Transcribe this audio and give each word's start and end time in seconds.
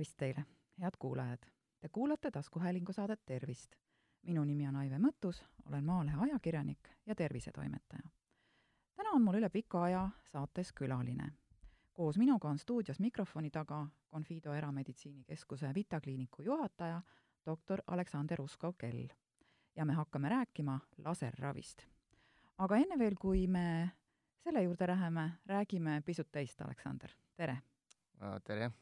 tervist 0.00 0.16
teile, 0.16 0.44
head 0.80 0.96
kuulajad! 0.98 1.38
Te 1.80 1.88
kuulate 1.88 2.30
taskuhäälingu 2.30 2.92
saadet 2.92 3.20
Tervist. 3.26 3.76
minu 4.22 4.44
nimi 4.44 4.68
on 4.68 4.76
Aive 4.76 4.96
Mõttus, 4.98 5.44
olen 5.66 5.84
Maalehe 5.84 6.16
ajakirjanik 6.20 6.88
ja 7.06 7.14
tervisetoimetaja. 7.14 8.08
täna 8.96 9.10
on 9.10 9.22
mul 9.22 9.34
üle 9.34 9.48
pika 9.48 9.82
aja 9.82 10.08
saates 10.32 10.72
külaline. 10.72 11.32
koos 11.92 12.18
minuga 12.18 12.48
on 12.48 12.58
stuudios 12.58 13.00
mikrofoni 13.00 13.50
taga 13.50 13.86
Confido 14.12 14.54
Erameditsiinikeskuse 14.54 15.74
Vita 15.74 16.00
kliiniku 16.00 16.42
juhataja, 16.42 17.02
doktor 17.46 17.82
Aleksander 17.86 18.40
Uskov-Kell. 18.40 19.08
ja 19.76 19.84
me 19.84 19.92
hakkame 19.92 20.28
rääkima 20.28 20.80
laserravist. 21.04 21.86
aga 22.58 22.76
enne 22.76 22.98
veel, 22.98 23.14
kui 23.20 23.46
me 23.46 23.90
selle 24.44 24.62
juurde 24.62 24.86
läheme, 24.86 25.30
räägime 25.46 26.02
pisut 26.04 26.32
teist, 26.32 26.60
Aleksander, 26.60 27.10
tere! 27.36 27.62
tere! 28.44 28.72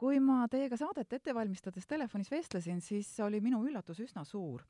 Kui 0.00 0.20
ma 0.24 0.46
teiega 0.48 0.78
saadet 0.80 1.12
ette 1.12 1.34
valmistades 1.36 1.86
telefonis 1.88 2.30
vestlesin, 2.32 2.80
siis 2.80 3.10
oli 3.20 3.40
minu 3.44 3.60
üllatus 3.68 4.00
üsna 4.00 4.24
suur. 4.24 4.64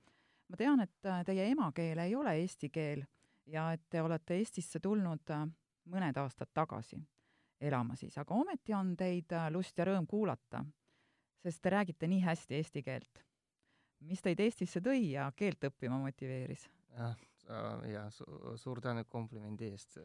ma 0.50 0.58
tean, 0.58 0.80
et 0.82 1.06
äh, 1.06 1.22
teie 1.24 1.46
emakeel 1.52 1.98
ei 2.02 2.14
ole 2.18 2.32
eesti 2.40 2.70
keel 2.74 3.04
ja 3.46 3.68
et 3.72 3.84
te 3.90 4.02
olete 4.02 4.34
Eestisse 4.40 4.80
tulnud 4.82 5.30
äh, 5.30 5.46
mõned 5.86 6.18
aastad 6.18 6.50
tagasi 6.54 6.98
elama 7.60 7.94
siis, 7.94 8.16
aga 8.18 8.34
ometi 8.34 8.74
on 8.74 8.96
teid 8.98 9.30
äh, 9.36 9.46
lust 9.54 9.78
ja 9.78 9.86
rõõm 9.86 10.08
kuulata, 10.10 10.64
sest 11.44 11.62
te 11.62 11.70
räägite 11.76 12.10
nii 12.10 12.24
hästi 12.26 12.58
eesti 12.58 12.82
keelt. 12.82 13.22
mis 14.00 14.22
teid 14.22 14.40
Eestisse 14.40 14.82
tõi 14.82 15.12
ja 15.12 15.30
keelt 15.36 15.70
õppima 15.70 16.00
motiveeris? 16.02 16.66
jah, 16.96 17.14
ja 17.86 18.08
su 18.10 18.26
suur 18.58 18.80
tänu 18.82 19.04
komplimendi 19.08 19.70
eest 19.70 19.98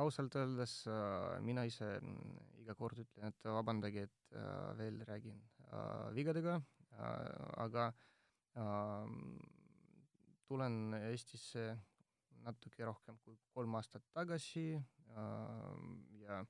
ausalt 0.00 0.36
öeldes 0.40 0.86
äh, 0.88 1.40
mina 1.44 1.64
ise 1.68 1.88
mm, 2.00 2.36
iga 2.62 2.76
kord 2.78 3.00
ütlen, 3.02 3.28
et 3.28 3.48
vabandage, 3.48 4.06
et 4.08 4.36
äh, 4.36 4.72
veel 4.78 5.00
räägin 5.08 5.38
äh, 5.68 6.08
vigadega, 6.16 6.60
aga 7.56 7.86
tulen 10.44 10.92
Eestisse 10.98 11.62
natuke 12.44 12.84
rohkem 12.84 13.16
kui 13.24 13.38
kolm 13.56 13.78
aastat 13.78 14.04
tagasi 14.12 14.76
ja 16.20 16.42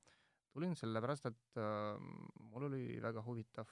tulin 0.51 0.75
sellepärast, 0.75 1.31
et 1.31 1.63
mul 2.51 2.67
oli 2.67 2.99
väga 3.07 3.23
huvitav 3.23 3.71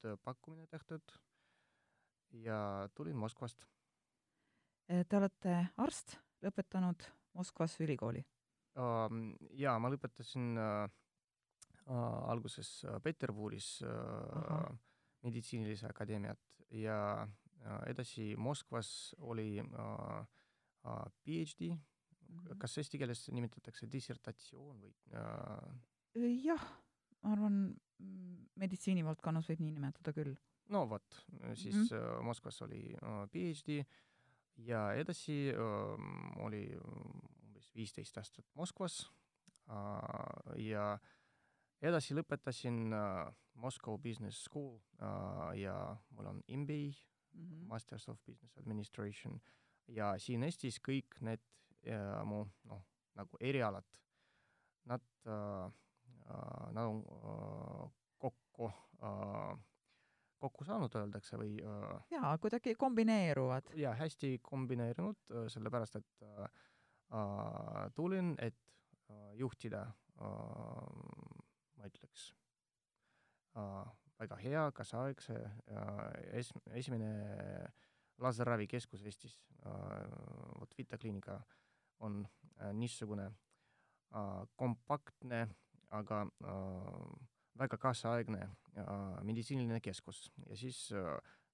tööpakkumine 0.00 0.64
tehtud 0.72 1.14
ja 2.46 2.88
tulin 2.96 3.20
Moskvast. 3.20 3.68
Te 4.88 5.20
olete 5.20 5.58
arst, 5.84 6.16
lõpetanud 6.40 7.10
Moskvas 7.36 7.76
ülikooli? 7.84 8.24
Jaa, 8.72 9.76
ma 9.78 9.90
lõpetasin 9.92 10.56
äh, 10.56 10.84
äh, 10.86 12.18
alguses 12.32 12.84
äh, 12.88 12.98
Peterburis 13.04 13.82
meditsiinilise 15.22 15.86
akadeemiat 15.86 16.40
ja 16.74 17.28
edasi 17.86 18.32
Moskvas 18.34 19.14
oli 19.20 19.60
PhD 21.22 21.68
-hmm. 21.70 22.56
kas 22.58 22.78
eesti 22.78 22.98
keeles 22.98 23.28
nimetatakse 23.30 23.86
dissertatsioon 23.92 24.80
või 24.82 26.32
jah, 26.42 26.64
ma 27.22 27.32
arvan, 27.36 27.58
meditsiinivaldkonnas 28.58 29.48
võib 29.52 29.60
nii 29.62 29.76
nimetada 29.76 30.12
küll. 30.12 30.34
no 30.68 30.88
vot, 30.88 31.22
siis 31.54 31.76
mm 31.76 31.86
-hmm. 31.86 32.24
Moskvas 32.24 32.62
oli 32.62 32.96
PhD 33.30 33.84
ja 34.56 34.92
edasi 34.94 35.52
äh, 35.52 36.42
oli 36.44 36.66
viisteist 37.76 38.18
aastat 38.18 38.46
Moskvas 38.58 39.02
äh, 39.70 40.56
ja 40.68 40.98
edasi 41.82 42.16
lõpetasin 42.16 42.92
äh, 42.94 43.32
Moscow 43.54 43.98
Business 44.00 44.44
School 44.46 44.76
äh, 45.00 45.60
ja 45.62 45.76
mul 46.10 46.30
on 46.30 46.42
MBA 46.48 46.82
mm, 46.82 46.92
-hmm. 47.32 47.66
Masters 47.68 48.08
of 48.08 48.20
Business 48.26 48.58
Administration, 48.58 49.40
ja 49.88 50.14
siin 50.18 50.42
Eestis 50.42 50.80
kõik 50.80 51.20
need 51.20 51.40
ja 51.82 52.24
mu 52.24 52.44
noh, 52.64 52.84
nagu 53.14 53.36
erialad, 53.40 53.84
nad 54.84 55.02
äh,, 55.26 55.72
nad 56.72 56.86
on 56.86 57.02
äh, 57.02 57.90
kokku 58.18 58.70
äh, 59.02 59.58
kokku 60.38 60.64
saanud, 60.64 60.94
öeldakse, 60.94 61.36
või 61.38 61.58
äh, 61.62 62.02
jaa, 62.10 62.38
kuidagi 62.38 62.74
kombineeruvad. 62.74 63.74
jaa, 63.78 63.94
hästi 63.94 64.38
kombineerunud, 64.42 65.18
sellepärast 65.48 65.96
et 65.96 66.22
äh, 66.22 66.46
Äh, 66.46 66.48
tulin, 67.94 68.34
et 68.38 68.56
äh, 69.10 69.34
juhtida, 69.36 69.82
äh, 70.20 70.26
ma 71.76 71.88
ütleks, 71.90 72.32
väga 74.16 74.36
hea, 74.40 74.62
kaasaegse 74.72 75.34
es-, 76.38 76.54
esimene 76.78 77.10
laserravikeskus 78.22 79.02
Eestis, 79.04 79.34
vot 80.60 80.76
Vita 80.78 80.96
kliinika 80.96 81.36
on 82.06 82.22
niisugune 82.78 83.26
kompaktne, 84.56 85.42
aga 85.98 86.22
väga 87.60 87.80
kaasaegne 87.82 88.46
meditsiiniline 89.28 89.82
keskus. 89.84 90.30
Ja 90.46 90.56
siis 90.56 90.86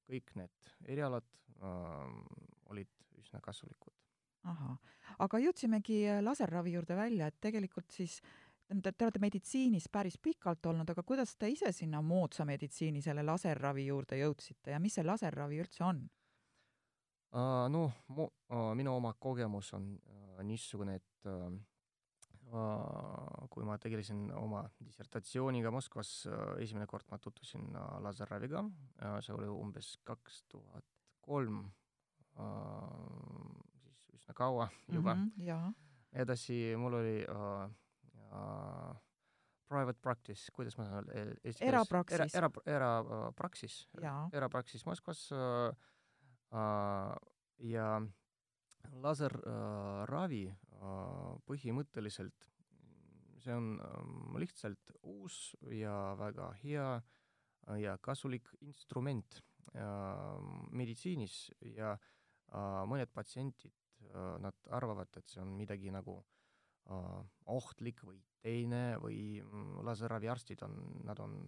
kõik 0.06 0.36
need 0.38 0.70
erialad 0.86 1.26
olid 2.70 2.92
üsna 3.18 3.42
kasulikud 3.42 4.07
ahah, 4.46 4.76
aga 5.24 5.40
jõudsimegi 5.42 6.02
äh, 6.08 6.20
laserravi 6.22 6.76
juurde 6.76 6.96
välja, 6.96 7.28
et 7.28 7.40
tegelikult 7.40 7.90
siis 7.94 8.20
te, 8.68 8.92
te 8.92 9.06
olete 9.06 9.22
meditsiinis 9.22 9.88
päris 9.92 10.18
pikalt 10.22 10.66
olnud, 10.70 10.90
aga 10.90 11.02
kuidas 11.06 11.34
te 11.36 11.50
ise 11.50 11.72
sinna 11.72 12.02
moodsa 12.04 12.46
meditsiini, 12.48 13.02
selle 13.04 13.24
laserravi 13.26 13.88
juurde 13.88 14.20
jõudsite 14.20 14.74
ja 14.74 14.82
mis 14.82 14.98
see 14.98 15.06
laserravi 15.06 15.62
üldse 15.64 15.84
on 15.86 16.04
uh,? 16.04 17.66
Noh, 17.72 17.96
uh,, 18.16 18.70
minu 18.78 18.94
oma 18.96 19.14
kogemus 19.20 19.72
on 19.76 19.90
uh, 19.96 20.38
niisugune, 20.46 20.98
et 21.00 21.28
uh, 21.32 21.50
kui 23.52 23.66
ma 23.68 23.76
tegelesin 23.76 24.30
oma 24.38 24.62
dissertatsiooniga 24.80 25.68
Moskvas, 25.74 26.22
esimene 26.62 26.86
kord 26.88 27.04
ma 27.12 27.18
tutvusin 27.20 27.66
laserraviga, 28.00 28.62
see 29.20 29.34
oli 29.36 29.50
umbes 29.52 29.90
kaks 30.08 30.38
tuhat 30.48 30.86
kolm 31.20 31.58
üsna 34.28 34.34
kaua 34.34 34.68
juba. 34.92 35.14
Mm. 35.14 35.32
-hmm, 35.36 35.74
edasi 36.12 36.76
mul 36.76 36.94
oli 36.94 37.24
uh, 37.28 37.70
uh, 38.32 38.96
private 39.68 39.98
practice, 40.00 40.50
kuidas 40.52 40.76
ma 40.78 40.84
saan 40.84 41.08
öelda, 41.08 41.36
erapraksis 41.60 42.34
era, 42.34 42.50
era, 42.66 42.98
erapraksis 42.98 43.88
era,, 43.98 44.28
erapraksis 44.32 44.86
Moskvas 44.86 45.30
uh, 45.32 45.74
uh, 46.52 47.16
ja 47.58 48.00
laserravi 48.92 50.46
uh, 50.46 50.56
uh, 50.80 51.38
põhimõtteliselt 51.46 52.48
see 53.38 53.54
on 53.54 53.78
um, 53.80 54.36
lihtsalt 54.38 54.92
uus 55.02 55.56
ja 55.70 56.14
väga 56.18 56.52
hea 56.62 57.02
ja 57.78 57.98
kasulik 57.98 58.48
instrument 58.60 59.42
uh, 59.74 60.40
meditsiinis 60.72 61.50
ja 61.60 61.92
uh, 61.92 62.82
mõned 62.88 63.12
patsientid 63.12 63.72
Äh, 63.72 63.87
nad 64.42 64.68
arvavad, 64.74 65.10
et 65.20 65.28
see 65.28 65.40
on 65.42 65.50
midagi 65.58 65.92
nagu 65.94 66.14
uh, 66.18 67.20
ohtlik 67.54 68.02
või 68.06 68.20
teine 68.42 68.98
või 69.02 69.40
mm, 69.42 69.82
laserraviarstid 69.86 70.62
on, 70.66 70.76
nad 71.08 71.20
on 71.22 71.38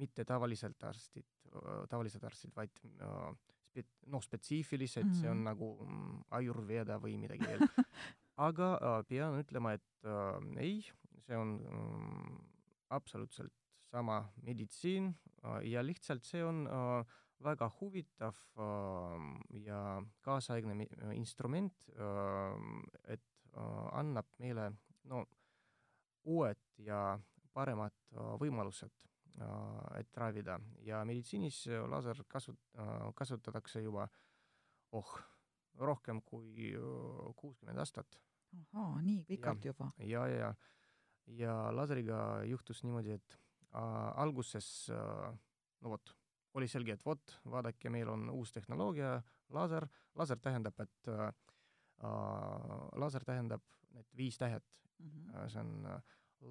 mitte 0.00 0.26
tavaliselt 0.28 0.82
arstid 0.84 1.26
uh,, 1.54 1.84
tavalised 1.90 2.24
arstid, 2.26 2.52
vaid 2.56 2.74
spe-, 2.76 3.86
noh, 4.12 4.22
spetsiifilised 4.22 5.04
mm, 5.04 5.10
-hmm. 5.12 5.20
see 5.20 5.30
on 5.30 5.40
mhm. 5.40 5.48
nagu 5.50 5.72
mm, 5.86 6.22
ajurveda 6.40 6.98
või 7.02 7.16
midagi 7.20 7.46
veel 7.46 7.66
aga 8.48 9.02
pean 9.08 9.38
ütlema, 9.40 9.76
et 9.76 10.08
uh, 10.08 10.40
ei, 10.60 10.82
see 11.24 11.36
on 11.36 11.56
um, 11.72 12.40
absoluutselt 12.92 13.54
sama 13.90 14.20
meditsiin 14.44 15.08
uh, 15.44 15.60
ja 15.64 15.84
lihtsalt 15.84 16.24
see 16.26 16.44
on 16.44 16.66
uh, 16.66 17.16
väga 17.44 17.68
huvitav 17.80 18.36
äh, 18.56 19.24
ja 19.66 19.80
kaasaegne 20.24 20.86
instrument 21.14 21.74
äh,, 21.92 23.14
et 23.14 23.24
äh, 23.54 23.88
annab 23.92 24.28
meile 24.38 24.70
no 25.04 25.24
uued 26.24 26.62
ja 26.78 27.18
paremad 27.54 27.94
äh, 28.12 28.32
võimalused 28.40 28.92
äh, 29.40 30.00
et 30.00 30.16
ravida 30.16 30.58
ja 30.84 31.04
meditsiinis 31.04 31.66
laser 31.88 32.24
kasu- 32.28 32.56
äh,, 32.78 33.08
kasutatakse 33.14 33.82
juba 33.82 34.08
oh, 34.92 35.16
rohkem 35.78 36.22
kui 36.24 36.72
äh, 36.74 37.32
kuuskümmend 37.36 37.78
aastat. 37.78 38.20
ahaa, 38.72 39.02
nii 39.02 39.24
pikalt 39.28 39.64
juba? 39.64 39.90
ja, 39.98 40.26
ja, 40.26 40.36
ja, 40.38 40.54
ja 41.26 41.56
laseriga 41.74 42.42
juhtus 42.48 42.82
niimoodi, 42.84 43.18
et 43.18 43.38
äh, 43.74 44.22
alguses 44.22 44.88
äh, 44.90 45.34
no 45.82 45.90
vot 45.96 46.14
oli 46.56 46.68
selge, 46.68 46.96
et 46.96 47.04
vot, 47.04 47.38
vaadake, 47.52 47.90
meil 47.92 48.08
on 48.08 48.30
uus 48.32 48.52
tehnoloogia, 48.54 49.16
laser, 49.56 49.86
laser 50.16 50.40
tähendab, 50.42 50.80
et 50.80 51.10
äh, 51.12 51.30
laser 53.00 53.24
tähendab 53.24 53.64
need 53.96 54.08
viis 54.16 54.36
tähet 54.38 54.82
mm, 54.98 55.10
-hmm. 55.10 55.48
see 55.48 55.60
on 55.60 56.02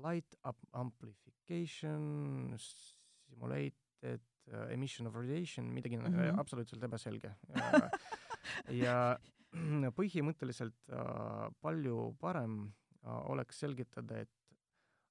light 0.05 0.35
up 0.47 0.57
amplification, 0.73 2.55
simulated 2.57 4.23
uh, 4.51 4.71
emission 4.73 5.07
of 5.07 5.15
radiation, 5.15 5.65
midagi 5.73 5.97
mm 5.97 6.05
-hmm. 6.05 6.39
absoluutselt 6.39 6.83
ebaselge 6.83 7.35
ja, 7.55 7.89
ja 8.85 9.19
põhimõtteliselt 9.99 10.89
uh, 10.91 11.53
palju 11.61 12.15
parem 12.19 12.59
uh, 12.65 13.29
oleks 13.31 13.59
selgitada, 13.59 14.19
et 14.19 14.31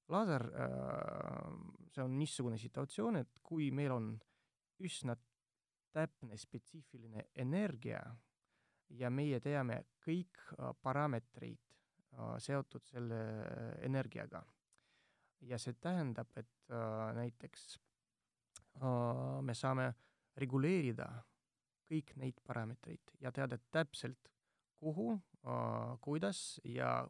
laser 0.09 0.43
uh,, 0.45 1.55
see 1.91 2.03
on 2.03 2.17
niisugune 2.19 2.57
situatsioon, 2.57 3.15
et 3.15 3.39
kui 3.43 3.71
meil 3.71 3.91
on 3.91 4.19
üsna 4.79 5.15
täpne 5.95 6.37
spetsiifiline 6.37 7.29
energia 7.35 8.01
ja 8.89 9.09
meie 9.09 9.39
teame 9.39 9.83
kõik 10.05 10.41
uh, 10.57 10.73
parameetrid 10.81 11.61
uh, 12.17 12.35
seotud 12.39 12.83
selle 12.85 13.21
energiaga 13.85 14.43
ja 15.41 15.59
see 15.61 15.75
tähendab, 15.81 16.31
et 16.37 16.71
äh, 16.71 17.13
näiteks 17.15 17.79
äh, 18.81 19.41
me 19.41 19.53
saame 19.53 19.91
reguleerida 20.37 21.07
kõik 21.89 22.15
neid 22.19 22.39
parameetreid 22.45 23.13
ja 23.21 23.31
teada 23.31 23.59
täpselt, 23.71 24.31
kuhu 24.81 25.13
äh,, 25.13 25.93
kuidas 26.01 26.59
ja 26.65 27.05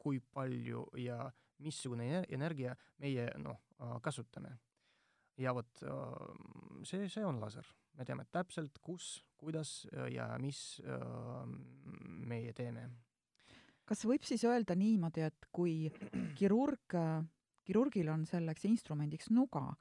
kui 0.00 0.20
palju 0.20 0.86
ja 0.98 1.30
missugune 1.62 2.24
energia 2.28 2.74
meie 2.98 3.28
noh 3.38 3.60
äh,, 3.80 3.98
kasutame. 4.02 4.56
Ja 5.38 5.54
vot 5.56 5.82
äh, 5.84 6.84
see, 6.86 7.08
see 7.12 7.24
on 7.24 7.40
laser. 7.40 7.66
me 7.96 8.04
teame 8.04 8.26
täpselt, 8.32 8.78
kus, 8.84 9.24
kuidas 9.40 9.86
äh, 9.92 10.10
ja 10.14 10.28
mis 10.40 10.80
äh, 10.84 11.42
meie 12.28 12.52
teeme. 12.56 12.88
kas 13.86 14.04
võib 14.08 14.24
siis 14.26 14.44
öelda 14.44 14.76
niimoodi, 14.76 15.26
et 15.26 15.48
kui 15.52 15.90
kirurg 16.38 16.96
äh, 16.96 17.20
kirurgil 17.66 18.08
on 18.12 18.24
selleks 18.28 18.64
instrumendiks 18.68 19.30
nuga, 19.34 19.72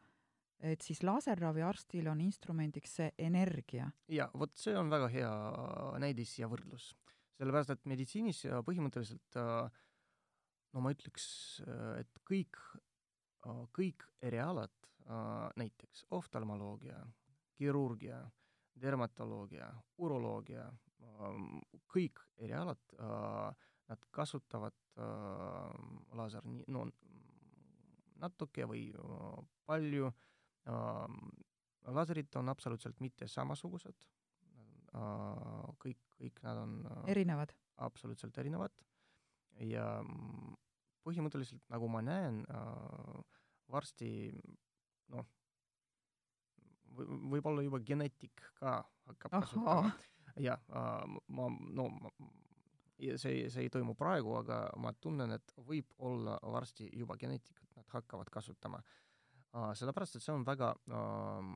et 0.65 0.81
siis 0.81 1.03
laserraviarstil 1.05 2.07
on 2.09 2.21
instrumendiks 2.23 2.97
see 2.99 3.11
energia. 3.21 3.91
jaa, 4.09 4.29
vot 4.33 4.55
see 4.57 4.75
on 4.77 4.89
väga 4.89 5.09
hea 5.13 5.33
näidis 6.01 6.39
ja 6.39 6.49
võrdlus. 6.51 6.93
sellepärast, 7.35 7.75
et 7.75 7.85
meditsiinis 7.91 8.45
põhimõtteliselt 8.65 9.37
no 10.75 10.83
ma 10.83 10.91
ütleks, 10.95 11.27
et 11.99 12.21
kõik, 12.27 12.59
kõik 13.75 14.05
erialad, 14.25 14.73
näiteks 15.59 16.05
oftalmoloogia, 16.17 16.97
kirurgia, 17.55 18.19
dermatoloogia, 18.81 19.67
uroloogia, 20.01 20.65
kõik 21.91 22.21
erialad, 22.41 22.81
nad 23.85 24.07
kasutavad 24.11 24.75
laser, 26.17 26.45
no 26.67 26.87
natuke 28.21 28.65
või 28.65 28.87
palju. 29.65 30.11
laserid 31.85 32.35
on 32.35 32.49
absoluutselt 32.49 32.99
mitte 32.99 33.27
samasugused. 33.27 34.07
kõik, 35.77 35.99
kõik 36.17 36.41
nad 36.43 36.57
on 36.57 36.87
erinevad? 37.07 37.53
absoluutselt 37.77 38.37
erinevad 38.37 38.71
ja 39.59 40.03
põhimõtteliselt, 41.05 41.63
nagu 41.69 41.89
ma 41.91 42.01
näen, 42.05 42.41
varsti 43.71 44.09
noh, 45.13 45.27
võib-olla 47.31 47.63
juba 47.65 47.81
geneetik 47.85 48.41
ka 48.59 48.79
hakkab 49.09 49.37
kasutama. 49.39 49.93
jah, 50.41 50.61
ma, 51.27 51.47
no 51.77 51.87
ma, 51.93 52.11
see, 52.97 53.47
see 53.51 53.65
ei 53.65 53.71
toimu 53.71 53.95
praegu, 53.99 54.33
aga 54.39 54.65
ma 54.81 54.93
tunnen, 54.99 55.35
et 55.37 55.55
võib 55.67 55.91
olla 56.07 56.37
varsti 56.41 56.89
juba 56.93 57.17
geneetikat 57.19 57.75
nad 57.77 57.89
hakkavad 57.97 58.31
kasutama 58.33 58.81
uh,. 58.81 59.71
sellepärast, 59.77 60.17
et 60.17 60.25
see 60.25 60.33
on 60.35 60.45
väga 60.47 60.73
uh, 60.91 61.51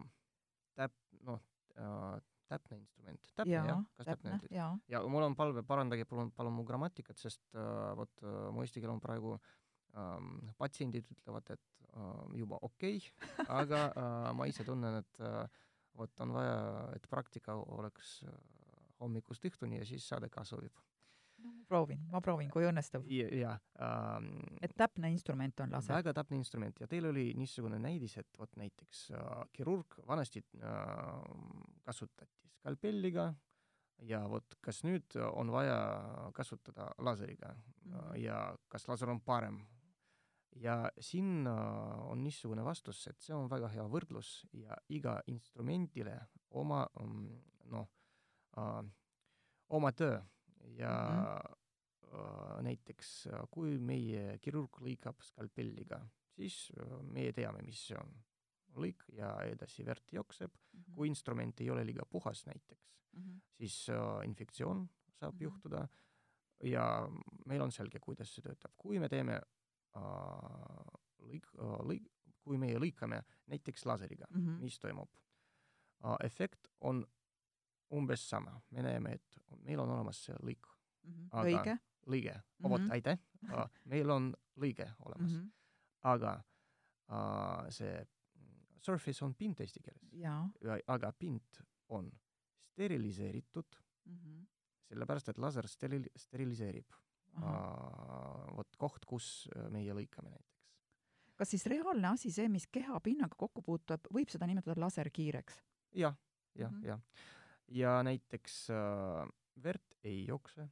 täp-, 0.77 0.99
noh 1.27 1.41
uh, 1.79 2.19
täpne 2.49 2.79
instrument. 2.79 3.31
täpne 3.37 3.55
jah 3.55 3.69
ja,, 3.69 3.77
kas 3.99 4.11
täpne, 4.11 4.35
täpne? 4.35 4.51
ja, 4.55 4.67
ja 4.91 5.01
mul 5.07 5.27
on 5.27 5.37
palve, 5.39 5.63
parandage 5.67 6.05
palun, 6.09 6.31
palun 6.35 6.55
mu 6.57 6.65
grammatikat, 6.67 7.19
sest 7.21 7.43
uh, 7.55 7.93
vot 7.99 8.25
uh, 8.25 8.49
mu 8.55 8.65
eesti 8.65 8.83
keel 8.83 8.93
on 8.95 9.01
praegu 9.03 9.35
um, 9.37 10.35
patsiendid 10.59 11.09
ütlevad, 11.15 11.53
et 11.55 11.89
uh, 11.93 12.27
juba 12.37 12.61
okei 12.67 12.99
okay, 12.99 13.39
aga 13.61 13.83
uh, 13.89 14.29
ma 14.37 14.49
ise 14.49 14.65
tunnen, 14.67 15.01
et 15.03 15.23
uh, 15.23 15.43
vot 15.99 16.25
on 16.25 16.35
vaja, 16.37 16.59
et 16.97 17.09
praktika 17.11 17.57
oleks 17.79 18.19
uh, 18.27 18.37
hommikust 18.99 19.45
õhtuni 19.49 19.79
ja 19.79 19.87
siis 19.87 20.07
saade 20.07 20.29
ka 20.33 20.43
sobib 20.47 20.75
proovin, 21.69 22.01
ma 22.11 22.21
proovin, 22.21 22.49
kui 22.53 22.65
õnnestub. 22.67 23.05
jaa 23.09 23.55
ähm,. 23.85 24.31
et 24.61 24.73
täpne 24.77 25.11
instrument 25.13 25.65
on 25.65 25.75
laser? 25.75 25.95
väga 25.99 26.13
täpne 26.21 26.39
instrument 26.39 26.79
ja 26.81 26.87
teil 26.87 27.09
oli 27.11 27.29
niisugune 27.37 27.79
näidis, 27.81 28.17
et 28.21 28.39
vot 28.39 28.55
näiteks 28.59 29.09
äh, 29.11 29.43
kirurg 29.53 29.99
vanasti 30.07 30.43
äh, 30.57 30.73
kasutati 31.85 32.51
skalpelliga 32.59 33.29
ja 34.09 34.23
vot 34.31 34.55
kas 34.63 34.83
nüüd 34.87 35.17
on 35.33 35.51
vaja 35.51 35.79
kasutada 36.35 36.89
laseriga 36.97 37.53
mm 37.53 37.91
-hmm. 37.91 38.15
ja 38.23 38.39
kas 38.67 38.87
laser 38.87 39.09
on 39.09 39.21
parem 39.21 39.59
ja 40.55 40.91
siin 40.99 41.47
äh, 41.47 42.09
on 42.09 42.23
niisugune 42.23 42.65
vastus, 42.65 43.07
et 43.07 43.19
see 43.21 43.35
on 43.35 43.49
väga 43.49 43.67
hea 43.67 43.85
võrdlus 43.87 44.47
ja 44.53 44.77
iga 44.89 45.19
instrumendile 45.27 46.19
oma 46.49 46.87
mm, 46.99 47.41
noh 47.71 47.87
äh,, 48.57 48.83
oma 49.69 49.91
töö 49.91 50.19
ja 50.77 50.93
mm 50.93 51.49
-hmm. 52.09 52.63
näiteks 52.63 53.27
kui 53.51 53.77
meie 53.77 54.37
kirurg 54.41 54.81
lõikab 54.81 55.21
skalpelliga, 55.21 55.99
siis 56.35 56.71
meie 57.03 57.33
teame, 57.33 57.61
mis 57.65 57.87
see 57.87 57.97
on. 57.97 58.17
lõik 58.79 59.01
ja 59.17 59.31
edasi 59.49 59.83
verd 59.85 60.11
jookseb 60.13 60.51
mm, 60.51 60.79
-hmm. 60.79 60.95
kui 60.95 61.07
instrument 61.07 61.61
ei 61.61 61.69
ole 61.69 61.85
liiga 61.85 62.05
puhas 62.05 62.45
näiteks 62.45 62.91
mm, 63.13 63.21
-hmm. 63.21 63.39
siis 63.57 63.87
infektsioon 64.25 64.89
saab 65.11 65.33
mm 65.33 65.37
-hmm. 65.37 65.43
juhtuda 65.43 65.87
ja 66.63 67.09
meil 67.45 67.61
on 67.61 67.71
selge, 67.71 67.99
kuidas 67.99 68.35
see 68.35 68.43
töötab. 68.43 68.71
kui 68.77 68.99
me 68.99 69.09
teeme 69.09 69.41
lõik 71.19 71.47
lõik, 71.89 72.09
kui 72.43 72.57
meie 72.57 72.79
lõikame 72.79 73.23
näiteks 73.47 73.85
laseriga 73.85 74.25
mm, 74.29 74.45
-hmm. 74.45 74.61
mis 74.63 74.79
toimub 74.79 75.09
efekt 76.23 76.67
on 76.79 77.05
umbes 77.95 78.29
sama, 78.29 78.53
me 78.71 78.83
näeme, 78.85 79.15
et 79.17 79.39
meil 79.65 79.81
on 79.83 79.89
olemas 79.95 80.21
see 80.25 80.35
lõik 80.43 80.67
mm. 80.67 81.13
-hmm. 81.13 81.31
aga 81.31 81.47
lõige, 81.49 81.75
lõige 82.05 82.35
mm, 82.35 82.43
-hmm. 82.59 82.69
vot 82.69 82.93
aitäh 82.95 83.19
uh,, 83.49 83.65
meil 83.85 84.09
on 84.09 84.29
lõige 84.59 84.87
olemas 85.05 85.31
mm, 85.31 85.39
-hmm. 85.39 85.51
aga 86.13 86.35
uh, 87.09 87.69
see 87.73 88.05
surface 88.79 89.25
on 89.25 89.35
pind 89.35 89.59
eesti 89.59 89.81
keeles, 89.83 90.05
aga 90.87 91.11
pind 91.11 91.63
on 91.89 92.11
steriliseeritud 92.71 93.75
mm, 94.05 94.15
-hmm. 94.17 94.45
sellepärast 94.87 95.29
et 95.29 95.37
laser 95.37 95.67
steril-, 95.67 96.11
steriliseerib 96.15 96.93
uh, 97.41 98.55
vot 98.57 98.75
koht, 98.77 99.05
kus 99.05 99.49
meie 99.69 99.93
lõikame 99.93 100.29
näiteks 100.29 100.59
kas 101.39 101.49
siis 101.49 101.65
reaalne 101.65 102.07
asi, 102.07 102.31
see, 102.31 102.49
mis 102.49 102.67
kehapinnaga 102.67 103.35
kokku 103.39 103.61
puutub, 103.61 104.07
võib 104.13 104.29
seda 104.29 104.47
nimetada 104.47 104.79
laserkiireks 104.81 105.61
ja,? 105.95 106.13
jah, 106.13 106.15
jah, 106.55 106.71
mhm. 106.71 106.85
jah 106.85 107.37
ja 107.71 107.99
näiteks 108.03 108.69
äh, 108.73 109.29
verd 109.63 109.95
ei 110.03 110.25
jookse, 110.27 110.67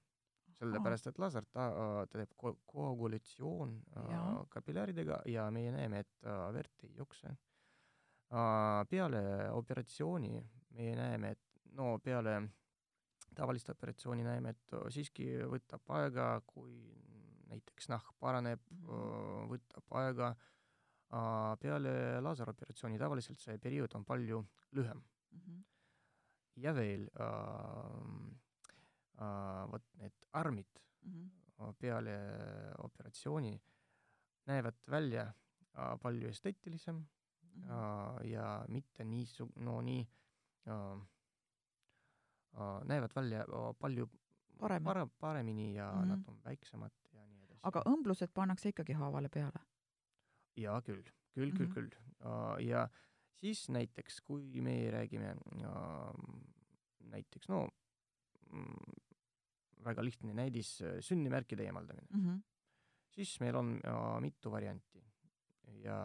sellepärast 0.58 1.12
et 1.12 1.20
laser 1.22 1.46
ta, 1.54 1.68
ta 2.10 2.20
teeb 2.20 2.34
ko-, 2.40 2.58
koagulatsioon 2.66 3.76
äh, 3.98 4.14
kapillääridega 4.50 5.22
ja 5.30 5.50
meie 5.54 5.72
näeme, 5.76 6.04
et 6.06 6.26
äh, 6.26 6.48
verd 6.54 6.88
ei 6.88 6.96
jookse 6.98 7.30
äh,. 7.30 8.86
peale 8.90 9.22
operatsiooni 9.52 10.34
meie 10.78 10.96
näeme, 10.96 11.36
et 11.36 11.74
no 11.78 11.98
peale 12.04 12.40
tavalist 13.38 13.70
operatsiooni 13.70 14.26
näeme, 14.26 14.56
et 14.56 14.78
siiski 14.94 15.30
võtab 15.46 15.94
aega, 16.00 16.30
kui 16.48 16.74
näiteks 17.48 17.90
nahk 17.94 18.16
paraneb 18.20 18.60
mm, 18.70 18.86
-hmm. 18.88 19.50
võtab 19.54 19.98
aega. 20.02 20.36
peale 21.62 21.92
laseroperatsiooni 22.20 22.98
tavaliselt 23.00 23.40
see 23.40 23.58
periood 23.64 23.94
on 23.96 24.04
palju 24.06 24.42
lühem 24.76 24.98
mm. 24.98 25.40
-hmm 25.40 25.77
ja 26.58 26.74
veel 26.76 27.08
äh, 27.20 27.26
äh, 29.22 29.72
vot 29.72 29.86
need 30.02 30.26
armid 30.34 30.82
mm 31.02 31.12
-hmm. 31.14 31.74
peale 31.80 32.18
operatsiooni 32.78 33.62
näevad 34.46 34.76
välja 34.90 35.24
äh, 35.24 36.00
palju 36.02 36.28
esteetilisem 36.28 36.96
mm 36.96 37.64
-hmm. 37.64 38.26
ja 38.26 38.66
mitte 38.68 39.04
nii 39.04 39.26
su-, 39.26 39.52
no 39.56 39.82
nii 39.82 40.08
näevad 42.86 43.12
välja 43.16 43.46
palju 43.80 44.10
Parem. 44.60 44.84
pare-, 44.84 45.10
paremini 45.20 45.76
ja 45.76 45.92
mm 45.92 46.02
-hmm. 46.02 46.06
nad 46.06 46.28
on 46.28 46.40
väiksemad 46.46 46.92
ja 47.14 47.28
nii 47.28 47.44
edasi. 47.44 47.60
aga 47.64 47.82
õmblused 47.86 48.32
pannakse 48.34 48.70
ikkagi 48.70 48.94
haavale 48.94 49.30
peale? 49.30 49.60
jaa, 50.56 50.82
küll, 50.82 51.04
küll 51.34 51.52
mm, 51.52 51.58
-hmm. 51.58 51.74
küll, 51.74 51.90
küll 51.90 51.90
uh,. 52.26 52.66
ja 52.66 52.90
siis 53.38 53.68
näiteks, 53.70 54.22
kui 54.26 54.62
me 54.62 54.76
räägime 54.92 55.36
näiteks 57.12 57.50
no 57.50 57.68
mm, 58.50 58.96
väga 59.86 60.04
lihtne 60.04 60.34
näidis, 60.34 60.78
sünnimärkide 61.02 61.64
eemaldamine 61.66 62.08
mm. 62.10 62.24
-hmm. 62.24 62.42
siis 63.16 63.40
meil 63.40 63.56
on 63.56 63.80
mitu 64.22 64.52
varianti 64.52 65.04
ja 65.84 65.98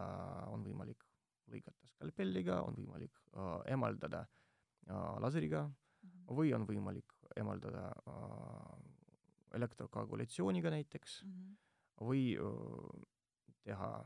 on 0.47 0.63
võimalik 0.65 1.03
lõigata 1.51 1.87
skalpelliga, 1.87 2.61
on 2.61 2.75
võimalik 2.75 3.19
emaldada 3.65 4.25
äh, 4.89 5.19
laseriga 5.19 5.69
Mhm. 6.03 6.35
või 6.35 6.53
on 6.55 6.65
võimalik 6.67 7.13
emaldada 7.39 7.87
äh, 8.07 8.79
elektrokoagulatsiooniga 9.53 10.69
näiteks 10.69 11.23
Mhm. 11.23 11.53
või 12.01 12.35
äh, 12.35 13.03
teha, 13.63 14.05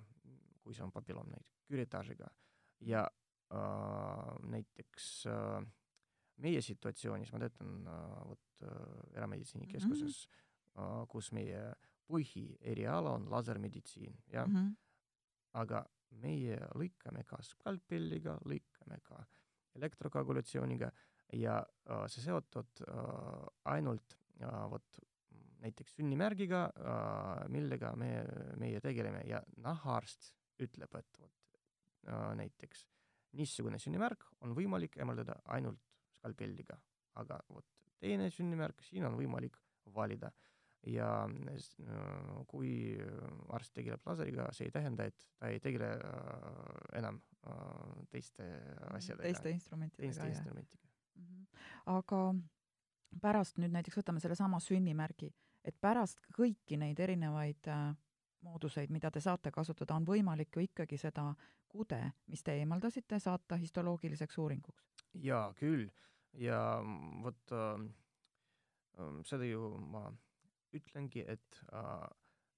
kui 0.62 0.76
see 0.76 0.84
on 0.84 0.92
papillom 0.92 1.30
näiteks, 1.30 1.64
küretaažiga 1.68 2.30
ja 2.82 3.08
näiteks 4.52 5.26
äh, 5.32 5.66
meie 6.44 6.62
situatsioonis, 6.62 7.32
ma 7.34 7.42
töötan 7.42 7.88
äh, 7.88 8.16
vot 8.30 8.64
äh, 8.64 8.72
erameditsiinikeskuses 9.18 10.28
mm, 10.28 10.82
-hmm. 10.82 11.02
äh, 11.04 11.08
kus 11.08 11.32
meie 11.32 11.62
põhieriala 12.08 13.16
on 13.20 13.30
lasermeditsiin, 13.32 14.18
jah 14.34 14.48
mm. 14.48 14.56
-hmm. 14.56 14.76
aga 15.54 15.86
meie 16.12 16.60
lõikame 16.76 17.24
ka 17.28 17.42
skalpelliga, 17.44 18.38
lõikame 18.46 19.00
ka 19.04 19.26
elektrokoagulatsiooniga 19.76 20.92
ja 21.34 21.60
äh, 21.90 22.08
see 22.08 22.24
seotud 22.24 22.84
äh, 22.88 23.48
ainult 23.66 24.18
äh, 24.42 24.72
vot 24.72 25.00
näiteks 25.58 25.96
sünnimärgiga 25.96 26.60
äh,, 26.70 27.50
millega 27.50 27.96
me, 27.96 28.26
meie 28.62 28.82
tegeleme 28.82 29.24
ja 29.26 29.42
nahaarst 29.58 30.34
ütleb, 30.62 30.96
et 30.96 31.20
vot 31.20 31.60
äh, 32.08 32.36
näiteks 32.36 32.86
niisugune 33.38 33.80
sünnimärk 33.82 34.26
on 34.42 34.56
võimalik 34.58 34.98
emaldada 35.02 35.40
ainult 35.56 35.82
skalpelliga, 36.18 36.78
aga 37.22 37.40
vot 37.54 37.66
teine 38.02 38.30
sünnimärk, 38.34 38.84
siin 38.86 39.06
on 39.08 39.18
võimalik 39.20 39.58
valida. 39.96 40.32
ja 40.88 41.08
kui 42.48 42.70
arst 43.52 43.74
tegeleb 43.76 44.06
laseriga, 44.08 44.46
see 44.56 44.70
ei 44.70 44.72
tähenda, 44.72 45.08
et 45.10 45.26
ta 45.40 45.50
ei 45.52 45.58
tegele 45.60 45.90
äh, 45.98 47.00
enam 47.00 47.18
äh, 47.50 48.06
teiste 48.14 48.46
asjadega, 48.94 49.26
teiste 49.26 49.52
instrumentidega, 49.52 50.06
teiste 50.06 50.28
instrumentidega. 50.30 50.88
Mhm. 51.18 51.42
aga 51.98 52.22
pärast 53.22 53.60
nüüd 53.60 53.74
näiteks 53.74 54.00
võtame 54.00 54.22
sellesama 54.24 54.62
sünnimärgi, 54.64 55.32
et 55.66 55.76
pärast 55.82 56.22
kõiki 56.38 56.80
neid 56.80 57.02
erinevaid 57.04 57.68
äh, 57.74 57.90
mooduseid, 58.48 58.92
mida 58.94 59.12
te 59.12 59.22
saate 59.24 59.52
kasutada, 59.52 59.96
on 60.00 60.06
võimalik 60.08 60.56
ju 60.56 60.64
ikkagi 60.66 60.98
seda 61.02 61.28
kude, 61.68 62.00
mis 62.32 62.44
te 62.44 62.56
eemaldasite, 62.62 63.20
saata 63.20 63.58
histoloogiliseks 63.60 64.38
uuringuks. 64.44 64.86
jaa, 65.14 65.54
küll. 65.60 65.88
ja 66.38 66.60
vot 67.24 67.52
äh, 67.56 67.82
äh, 69.00 69.20
seda 69.26 69.46
ju 69.48 69.72
ma 69.94 70.06
ütlengi, 70.78 71.24
et 71.28 71.62
äh, 71.74 72.08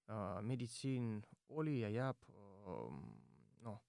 äh, 0.09 0.41
meditsiin 0.43 1.21
oli 1.49 1.79
ja 1.81 1.89
jääb 1.93 2.25
äh, 2.29 2.99
noh, 3.65 3.79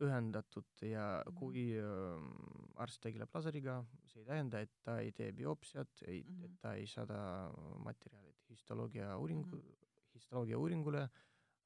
ühendatud 0.00 0.82
ja 0.82 1.22
Mhm. 1.26 1.36
kui 1.38 1.64
äh, 1.78 2.76
arst 2.76 3.00
tegeleb 3.02 3.34
laseriga, 3.34 3.80
see 4.06 4.20
ei 4.22 4.26
tähenda, 4.26 4.60
et 4.60 4.70
ta 4.82 4.98
ei 5.00 5.12
tee 5.12 5.32
biopsiat, 5.32 6.02
ei 6.06 6.22
mm, 6.22 6.30
Mhm. 6.30 6.40
-hmm. 6.40 6.44
et 6.44 6.60
ta 6.60 6.74
ei 6.74 6.86
saada 6.86 7.50
materjalid 7.84 8.36
histoloogia 8.50 9.16
uuringu 9.18 9.56
mm, 9.56 9.60
-hmm. 9.60 10.14
histoloogia 10.14 10.58
uuringule 10.58 11.02
äh,, 11.02 11.10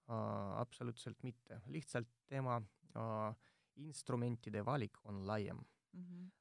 absoluutselt 0.09 1.23
mitte. 1.23 1.61
lihtsalt 1.67 2.09
tema 2.27 2.57
äh, 2.97 3.35
instrumentide 3.77 4.65
valik 4.65 4.99
on 5.05 5.27
laiem 5.27 5.61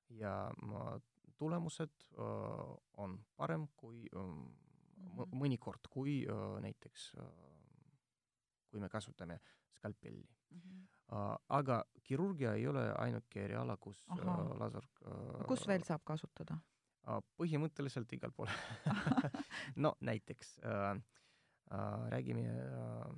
ja 0.09 0.51
ma, 0.61 0.99
tulemused 1.37 1.91
äh, 2.17 2.77
on 2.97 3.19
parem 3.35 3.67
kui 3.75 4.07
Mhm. 4.97 5.35
mõnikord, 5.39 5.87
kui 5.89 6.25
äh, 6.25 6.59
näiteks 6.61 7.11
äh, 7.17 7.27
kui 8.69 8.79
me 8.79 8.89
kasutame 8.89 9.39
skalpelli 9.77 10.25
äh,. 10.51 11.37
aga 11.49 11.83
kirurgia 12.03 12.53
ei 12.53 12.67
ole 12.67 12.91
ainuke 12.97 13.43
eriala, 13.43 13.77
kus 13.77 14.03
äh, 14.09 14.19
Ahah. 14.27 14.57
laser 14.59 14.83
äh, 15.05 15.45
kus 15.47 15.67
veel 15.67 15.83
saab 15.83 16.03
kasutada? 16.03 16.57
äh, 17.07 17.21
põhimõtteliselt 17.37 18.11
igal 18.13 18.31
pool 18.31 18.49
no 19.83 19.95
näiteks 20.01 20.59
äh, 20.59 20.91
äh, 21.71 22.09
räägime 22.09 22.47
äh, 22.49 23.15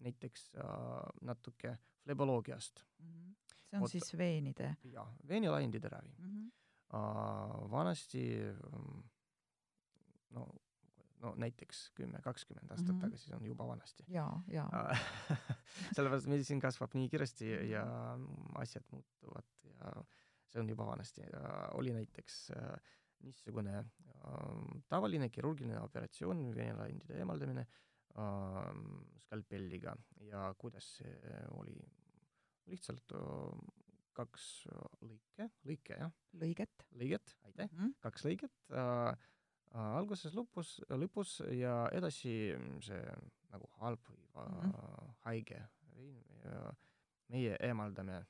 näiteks 0.00 0.50
äh, 0.56 0.64
natuke 1.22 1.76
fleboloogiast. 2.04 2.84
see 3.70 3.78
on 3.78 3.82
Oota. 3.86 3.92
siis 3.92 4.16
veenide 4.18 4.74
jah, 4.84 5.08
veenilaiendide 5.28 5.88
ravi 5.88 6.14
mm. 6.18 6.30
-hmm. 6.30 6.50
uh, 6.98 7.70
vanasti 7.70 8.22
mm, 8.72 9.02
no, 10.30 10.46
no 11.20 11.34
näiteks 11.36 11.90
kümme, 11.94 12.18
kakskümmend 12.22 12.70
aastat 12.70 12.88
mm 12.88 12.94
Mhm. 12.94 12.98
-hmm. 13.04 13.10
tagasi, 13.10 13.24
see 13.24 13.36
on 13.36 13.46
juba 13.46 13.66
vanasti 13.66 14.04
jaa, 14.08 14.42
jaa 14.48 14.68
uh. 14.90 14.98
sellepärast 15.96 16.26
meditsiin 16.26 16.60
kasvab 16.60 16.94
nii 16.94 17.08
kiiresti 17.08 17.50
ja, 17.50 17.62
ja 17.64 17.84
asjad 18.54 18.84
muutuvad 18.90 19.46
ja 19.62 19.92
see 20.46 20.60
on 20.60 20.68
juba 20.68 20.86
vanasti 20.86 21.20
uh, 21.20 21.78
oli 21.78 21.92
näiteks 21.92 22.50
uh, 22.56 22.76
niisugune 23.20 23.78
uh, 23.78 24.80
tavaline 24.88 25.28
kirurgiline 25.28 25.80
operatsioon, 25.80 26.54
veenilaiendide 26.56 27.18
eemaldamine 27.18 27.60
uh, 27.60 27.89
skalpelliga 29.24 29.94
ja 30.26 30.54
kuidas 30.58 30.96
see 30.98 31.42
oli, 31.56 31.76
lihtsalt 32.66 33.12
uh, 33.16 33.54
kaks 34.12 34.46
uh, 34.72 34.86
lõike, 35.06 35.48
lõike 35.64 35.98
jah, 35.98 36.12
lõiget 36.40 36.86
lõiget, 36.98 37.36
aitäh 37.46 37.68
mm, 37.70 37.76
-hmm. 37.78 37.94
kaks 38.00 38.24
lõiget 38.26 38.72
äh, 38.74 39.12
äh, 39.74 39.92
alguses, 40.00 40.34
lõpus, 40.34 40.80
lõpus 40.90 41.40
ja 41.56 41.88
edasi 41.92 42.54
see 42.84 43.02
nagu 43.50 43.70
halb 43.80 44.00
või 44.08 44.18
Mhm. 44.30 44.66
mm-hmm. 44.66 45.14
haige 45.24 45.60
meie 47.28 47.56
eemaldame, 47.60 48.24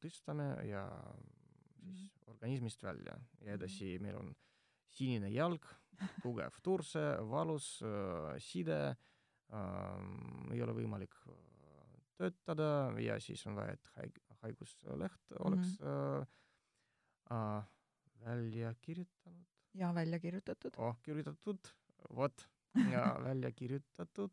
tõstame 0.00 0.46
ja 0.66 0.86
siis 1.82 2.10
Mhm. 2.10 2.30
organismist 2.30 2.82
välja 2.82 3.14
ja 3.40 3.52
edasi 3.52 3.98
meil 4.00 4.16
on 4.16 4.34
sinine 4.88 5.30
jalg, 5.30 5.64
tugev 6.22 6.56
turse, 6.62 7.02
valus 7.30 7.82
äh, 7.82 8.38
side 8.38 8.78
äh,, 8.90 8.96
ei 10.52 10.62
ole 10.64 10.74
võimalik 10.76 11.14
äh, 11.28 11.34
töötada 12.20 12.68
ja 13.02 13.18
siis 13.20 13.44
on 13.46 13.58
vaja, 13.58 13.76
et 13.76 13.90
haig-, 13.96 14.22
haigusleht 14.44 15.36
oleks 15.44 15.76
äh, 15.80 16.26
äh, 17.32 17.70
välja 18.24 18.74
kirjutanud 18.80 19.46
ja 19.74 19.92
välja 19.94 20.20
kirjutatud 20.20 20.76
oh, 20.76 20.96
kirjutatud, 21.02 21.68
vot, 22.16 22.48
ja 22.92 23.04
välja 23.28 23.52
kirjutatud. 23.52 24.30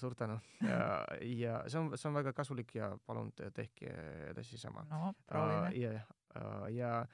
suur 0.00 0.14
tänu 0.14 0.38
ja, 0.64 1.04
ja 1.20 1.58
see 1.68 1.80
on, 1.80 1.90
see 1.98 2.08
on 2.08 2.14
väga 2.16 2.32
kasulik 2.32 2.74
ja 2.74 2.94
palun 3.06 3.32
te 3.36 3.50
tehke 3.50 3.90
edasi 4.30 4.58
sama. 4.58 4.86
no 4.90 5.12
proovime 5.26 5.74
ja, 5.76 5.92
ja, 6.72 7.06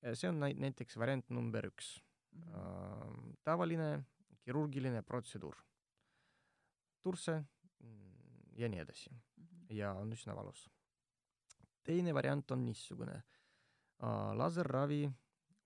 ja 0.00 0.14
see 0.14 0.30
on 0.30 0.40
näit- 0.40 0.60
näiteks 0.60 0.96
variant 0.96 1.28
number 1.30 1.66
üks 1.66 1.98
mm. 2.32 2.42
-hmm. 2.42 2.56
uh,. 2.56 3.34
tavaline 3.44 4.04
kirurgiline 4.44 5.02
protseduur, 5.02 5.56
turse 7.04 7.36
mm, 7.38 8.56
ja 8.60 8.68
nii 8.72 8.80
edasi 8.80 9.12
ja 9.76 9.92
on 10.00 10.12
üsna 10.16 10.36
valus. 10.36 10.68
teine 11.84 12.14
variant 12.14 12.50
on 12.50 12.64
niisugune 12.64 13.16
uh, 13.16 14.32
laserravi 14.36 15.02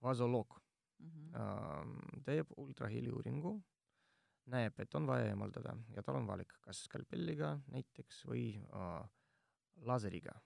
vasoloog 0.03 0.59
Mm 0.99 1.11
-hmm. 1.11 1.37
äh, 1.41 2.23
teeb 2.25 2.47
ultraheliuuringu, 2.57 3.63
näeb, 4.47 4.81
et 4.81 4.95
on 4.95 5.07
vaja 5.07 5.27
eemaldada 5.27 5.77
ja 5.97 6.03
tal 6.03 6.17
on 6.17 6.27
valik, 6.27 6.53
kas 6.61 6.85
skalpelliga 6.85 7.59
näiteks 7.75 8.25
või 8.27 8.45
äh, 8.59 9.09
laseriga. 9.77 10.41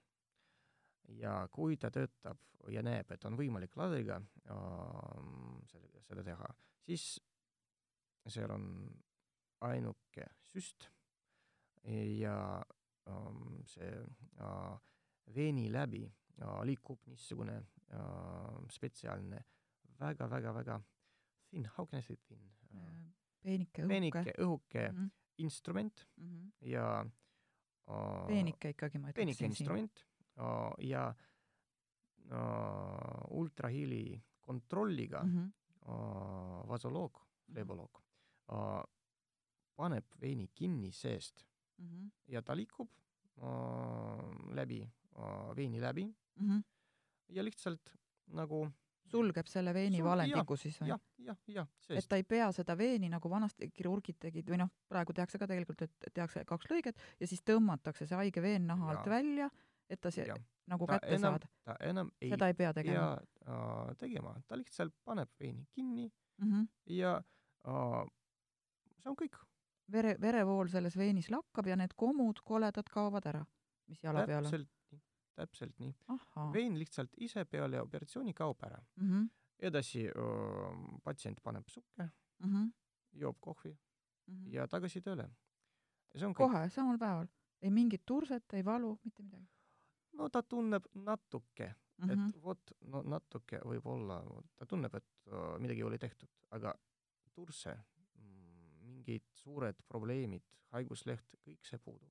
ja 1.08 1.48
kui 1.50 1.76
ta 1.76 1.90
töötab 1.90 2.38
ja 2.68 2.82
näeb, 2.82 3.10
et 3.10 3.24
on 3.24 3.36
võimalik 3.36 3.76
laseriga 3.76 4.20
äh, 4.50 4.52
seda 6.00 6.22
teha, 6.24 6.46
siis 6.86 7.20
seal 8.28 8.50
on 8.50 8.64
ainuke 9.68 10.26
süst 10.52 10.90
ja 12.18 12.36
äh, 13.08 13.64
see 13.66 13.92
äh, 14.40 14.76
veeni 15.34 15.68
läbi 15.72 16.04
äh, 16.06 16.62
liikub 16.66 17.06
niisugune 17.06 17.56
äh, 17.90 18.68
spetsiaalne 18.70 19.42
väga-väga-väga 19.98 20.80
thin, 21.50 21.68
how 21.76 21.86
can 21.86 21.98
I 21.98 22.02
say 22.02 22.16
thin 22.28 22.50
peenike 23.42 23.82
õhuke 23.84 23.88
peenike 23.88 24.34
õhuke 24.38 24.86
mm 24.88 24.96
-hmm. 24.96 25.10
instrument 25.38 26.06
Mm 26.16 26.28
-hmm. 26.28 26.68
ja 26.68 27.06
uh, 27.86 28.26
peenike 28.26 28.68
ikkagi 28.70 28.98
ma 28.98 29.12
peenike 29.12 29.20
ütleksin 29.20 29.36
siin 29.36 29.50
instrument 29.50 30.06
uh, 30.38 30.72
ja 30.78 31.14
uh, 32.30 33.38
ultraheli 33.38 34.22
kontrolliga 34.40 35.22
mm 35.22 35.30
mm. 35.30 35.52
-hmm. 35.86 35.90
uh, 35.90 36.68
vasoloog, 36.68 37.18
fleboloog 37.52 38.02
uh, 38.52 38.82
paneb 39.76 40.04
veini 40.20 40.48
kinni 40.54 40.92
seest 40.92 41.46
Mm 41.78 41.88
-hmm. 41.88 42.10
ja 42.28 42.42
ta 42.42 42.54
liigub 42.56 42.88
uh, 43.36 44.54
läbi 44.54 44.82
uh, 45.16 45.56
veini 45.56 45.80
läbi 45.80 46.04
Mm 46.36 46.48
-hmm. 46.48 46.62
ja 47.28 47.44
lihtsalt 47.44 47.96
nagu 48.26 48.68
sulgeb 49.04 49.46
selle 49.46 49.74
veini 49.74 49.96
Sul- 49.96 50.04
valendiku 50.04 50.56
siis 50.56 50.78
või 50.80 50.88
jah, 50.92 51.00
jah, 51.18 51.36
jah, 51.46 51.68
et 51.90 52.08
ta 52.08 52.16
ei 52.16 52.24
pea 52.24 52.52
seda 52.52 52.76
veeni, 52.78 53.08
nagu 53.12 53.30
vanasti 53.30 53.70
kirurgid 53.74 54.18
tegid 54.20 54.48
või 54.50 54.60
noh, 54.62 54.70
praegu 54.88 55.12
tehakse 55.12 55.38
ka 55.38 55.48
tegelikult, 55.50 55.82
et 55.82 56.08
tehakse 56.14 56.44
kaks 56.48 56.70
lõiget 56.70 57.04
ja 57.20 57.26
siis 57.26 57.42
tõmmatakse 57.50 58.06
see 58.06 58.16
haige 58.16 58.42
veen 58.42 58.66
naha 58.66 58.90
alt 58.94 59.10
välja, 59.10 59.50
et 59.88 60.00
ta 60.00 60.10
see 60.10 60.26
jah, 60.26 60.40
nagu 60.66 60.86
ta 60.86 60.98
kätte 60.98 61.14
enam, 61.18 61.36
saada. 61.36 61.52
ta 61.64 61.76
enam 61.80 62.10
ei 62.20 62.30
seda 62.30 62.48
ei 62.48 62.54
pea 62.54 62.72
tegema 62.72 63.12
äh, 63.46 63.94
tegema, 63.98 64.34
ta 64.46 64.56
lihtsalt 64.56 64.94
paneb 65.04 65.28
veini 65.40 65.66
kinni 65.72 66.10
mm. 66.38 66.52
-hmm. 66.52 66.68
ja 66.86 67.16
äh, 67.66 68.06
see 69.02 69.10
on 69.10 69.16
kõik. 69.16 69.42
Vere, 69.92 70.16
verevool 70.20 70.70
selles 70.72 70.96
veenis 70.96 71.30
lakkab 71.30 71.66
ja 71.66 71.76
need 71.76 71.94
komud, 71.96 72.42
koledad 72.44 72.88
kaovad 72.92 73.26
ära, 73.26 73.44
mis 73.90 74.02
jala 74.02 74.26
peal 74.26 74.46
on. 74.46 74.66
täpselt 75.34 75.78
nii, 75.80 75.94
vein 76.52 76.78
lihtsalt 76.78 77.14
ise 77.16 77.44
peale 77.44 77.80
operatsiooni 77.80 78.34
kaob 78.34 78.64
ära. 78.64 78.82
mm. 78.96 79.08
-hmm. 79.08 79.30
edasi 79.58 80.06
öö, 80.08 80.98
patsient 81.04 81.42
paneb 81.42 81.68
sukke, 81.68 82.10
Mm 82.42 82.52
-hmm. 82.52 82.72
joob 83.12 83.36
kohvi 83.40 83.78
Mm 84.26 84.34
-hmm. 84.34 84.52
ja 84.54 84.68
tagasi 84.68 85.00
tööle. 85.00 85.30
kohe, 86.34 86.68
samal 86.70 86.98
päeval. 86.98 87.26
ei 87.62 87.70
mingit 87.70 88.02
turset, 88.06 88.52
ei 88.52 88.64
valu, 88.64 88.98
mitte 89.04 89.22
midagi 89.22 89.48
no 90.12 90.28
ta 90.28 90.42
tunneb 90.42 90.86
natuke 90.94 91.74
mm. 91.98 92.10
et 92.10 92.18
-hmm. 92.18 92.42
vot, 92.42 92.72
no 92.80 93.02
natuke 93.02 93.60
võib-olla, 93.64 94.20
ta 94.56 94.66
tunneb, 94.66 94.94
et 94.94 95.06
uh, 95.26 95.58
midagi 95.58 95.82
oli 95.82 95.98
tehtud, 95.98 96.28
aga 96.50 96.74
turse, 97.34 97.76
mingid 99.02 99.24
suured 99.34 99.76
probleemid, 99.88 100.42
haigusleht, 100.72 101.24
kõik 101.44 101.64
see 101.66 101.78
puudub. 101.78 102.10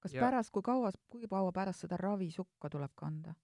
kas 0.00 0.12
ja- 0.14 0.22
pärast, 0.22 0.50
kui 0.52 0.62
kaua, 0.62 0.90
kui 1.08 1.26
kaua 1.28 1.52
pärast 1.52 1.80
seda 1.86 1.96
ravisukka 1.96 2.68
tuleb 2.70 2.92
kanda? 2.94 3.34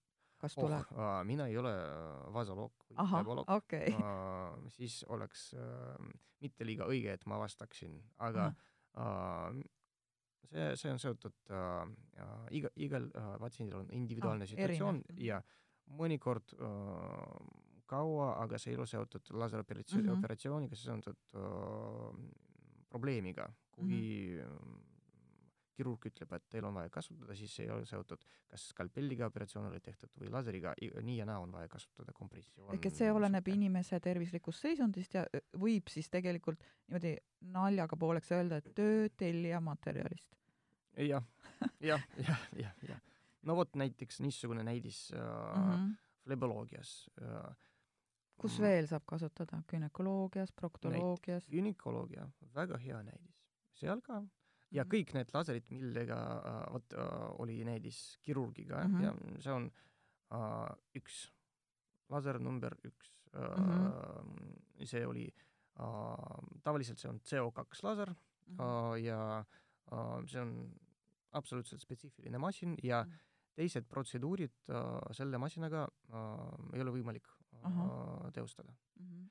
kas 0.42 0.54
tuleb 0.58 0.88
oh, 0.90 0.98
uh, 0.98 1.20
mina 1.24 1.46
ei 1.46 1.56
ole 1.56 1.70
uh, 1.70 2.32
vasoloog 2.34 2.72
või 2.90 2.96
ahah, 2.98 3.20
fleboloog 3.20 3.50
okei. 3.54 3.92
uh, 3.94 4.56
siis 4.74 5.04
oleks 5.08 5.52
uh, 5.54 5.94
mitte 6.40 6.66
liiga 6.66 6.84
õige, 6.90 7.12
et 7.14 7.26
ma 7.30 7.38
vastaksin, 7.38 7.94
aga 8.18 8.48
uh, 8.98 9.54
see, 10.50 10.72
see 10.76 10.90
on 10.90 10.98
seotud 10.98 11.36
uh, 11.54 11.86
iga, 12.50 12.72
igal 12.74 13.06
uh, 13.14 13.36
patsiendil 13.38 13.78
on 13.84 13.92
individuaalne 13.94 14.44
Ah, 14.44 14.50
situatsioon 14.50 14.98
erinev. 14.98 15.14
Mhm. 15.14 15.22
ja 15.24 15.38
mõnikord 16.02 16.56
uh, 16.58 17.38
kaua, 17.86 18.42
aga 18.42 18.58
see 18.58 18.72
ei 18.72 18.78
ole 18.78 18.86
seotud 18.86 19.30
laseroperatsiooni 19.30 20.02
Mhm. 20.02 20.10
mm 20.10 20.14
-hmm. 20.14 20.24
operatsiooniga, 20.24 20.76
see 20.76 20.92
on 20.92 21.02
seotud 21.02 22.32
probleemiga, 22.88 23.52
kui 23.70 23.84
mm 23.84 24.48
-hmm. 24.48 24.80
kirurg 25.72 26.04
ütleb, 26.06 26.32
et 26.36 26.44
teil 26.52 26.64
on 26.64 26.74
vaja 26.74 26.90
kasutada, 26.90 27.34
siis 27.34 27.54
see 27.56 27.64
ei 27.64 27.70
ole 27.72 27.86
seotud 27.86 28.24
kas 28.48 28.68
skalpelliga 28.68 29.26
operatsioon 29.26 29.66
oli 29.70 29.80
tehtud 29.80 30.10
või 30.20 30.28
laseriga, 30.30 30.74
nii 31.02 31.16
ja 31.18 31.24
naa 31.24 31.38
on 31.40 31.52
vaja 31.52 31.68
kasutada 31.68 32.12
kompressioon. 32.12 32.74
ehk 32.74 32.86
et 32.86 32.94
see 32.94 33.12
oleneb 33.12 33.48
inimese 33.48 34.00
tervislikust 34.00 34.60
seisundist 34.60 35.14
ja 35.14 35.24
võib 35.56 35.88
siis 35.88 36.10
tegelikult 36.10 36.60
niimoodi 36.88 37.16
naljaga 37.40 37.96
pooleks 37.96 38.32
öelda, 38.32 38.56
et 38.56 38.68
töötellija 38.74 39.60
materjalist. 39.60 40.36
jah, 40.96 41.24
jah, 41.90 42.02
jah, 42.28 42.46
jah, 42.56 42.74
jah. 42.88 43.00
no 43.42 43.56
vot 43.56 43.74
näiteks 43.74 44.20
niisugune 44.20 44.62
näidis 44.62 45.10
äh, 45.14 45.18
Mm 45.20 45.62
mm 45.62 45.70
-hmm. 45.70 45.76
-hmm. 45.76 45.96
fleboloogias 46.24 47.10
äh,. 47.22 47.54
Kus 48.38 48.58
veel 48.60 48.86
saab 48.86 49.04
kasutada? 49.06 49.62
günekoloogias, 49.68 50.52
proktoloogias? 50.52 51.46
günekoloogia, 51.50 52.28
väga 52.54 52.78
hea 52.78 53.02
näidis. 53.02 53.36
seal 53.74 54.00
ka 54.00 54.22
ja 54.70 54.84
Mhm. 54.84 54.90
kõik 54.90 55.14
need 55.14 55.30
laserid, 55.34 55.70
millega 55.70 56.16
äh, 56.16 56.72
vot 56.72 56.92
äh, 56.92 57.40
oli 57.40 57.64
näidis 57.64 58.18
kirurgiga 58.22 58.84
Mhm. 58.84 58.92
mm 58.92 59.00
-hmm. 59.00 59.34
ja 59.34 59.40
see 59.42 59.52
on 59.52 59.70
äh, 60.32 60.76
üks, 60.96 61.32
laser 62.08 62.38
number 62.38 62.76
üks 62.84 63.12
Mhm. 63.32 63.60
mm 63.62 63.90
-hmm. 63.90 64.86
see 64.86 65.06
oli 65.06 65.26
äh, 65.80 66.60
tavaliselt 66.62 66.98
see 66.98 67.08
on 67.10 67.20
CO2 67.20 67.82
laser 67.82 68.14
Mhm. 68.46 68.60
äh, 68.60 69.04
ja 69.04 69.44
äh, 69.92 70.26
see 70.26 70.40
on 70.40 70.74
absoluutselt 71.32 71.80
spetsiifiline 71.80 72.38
masin 72.38 72.76
ja 72.82 73.04
Mhm. 73.04 73.12
teised 73.54 73.84
protseduurid 73.88 74.52
äh, 74.68 75.00
selle 75.12 75.38
masinaga 75.38 75.88
äh, 76.12 76.74
ei 76.74 76.80
ole 76.80 76.90
võimalik 76.90 77.26
äh, 77.62 77.68
Ahah. 77.68 78.32
teostada 78.32 78.72
Mhm. 78.98 79.30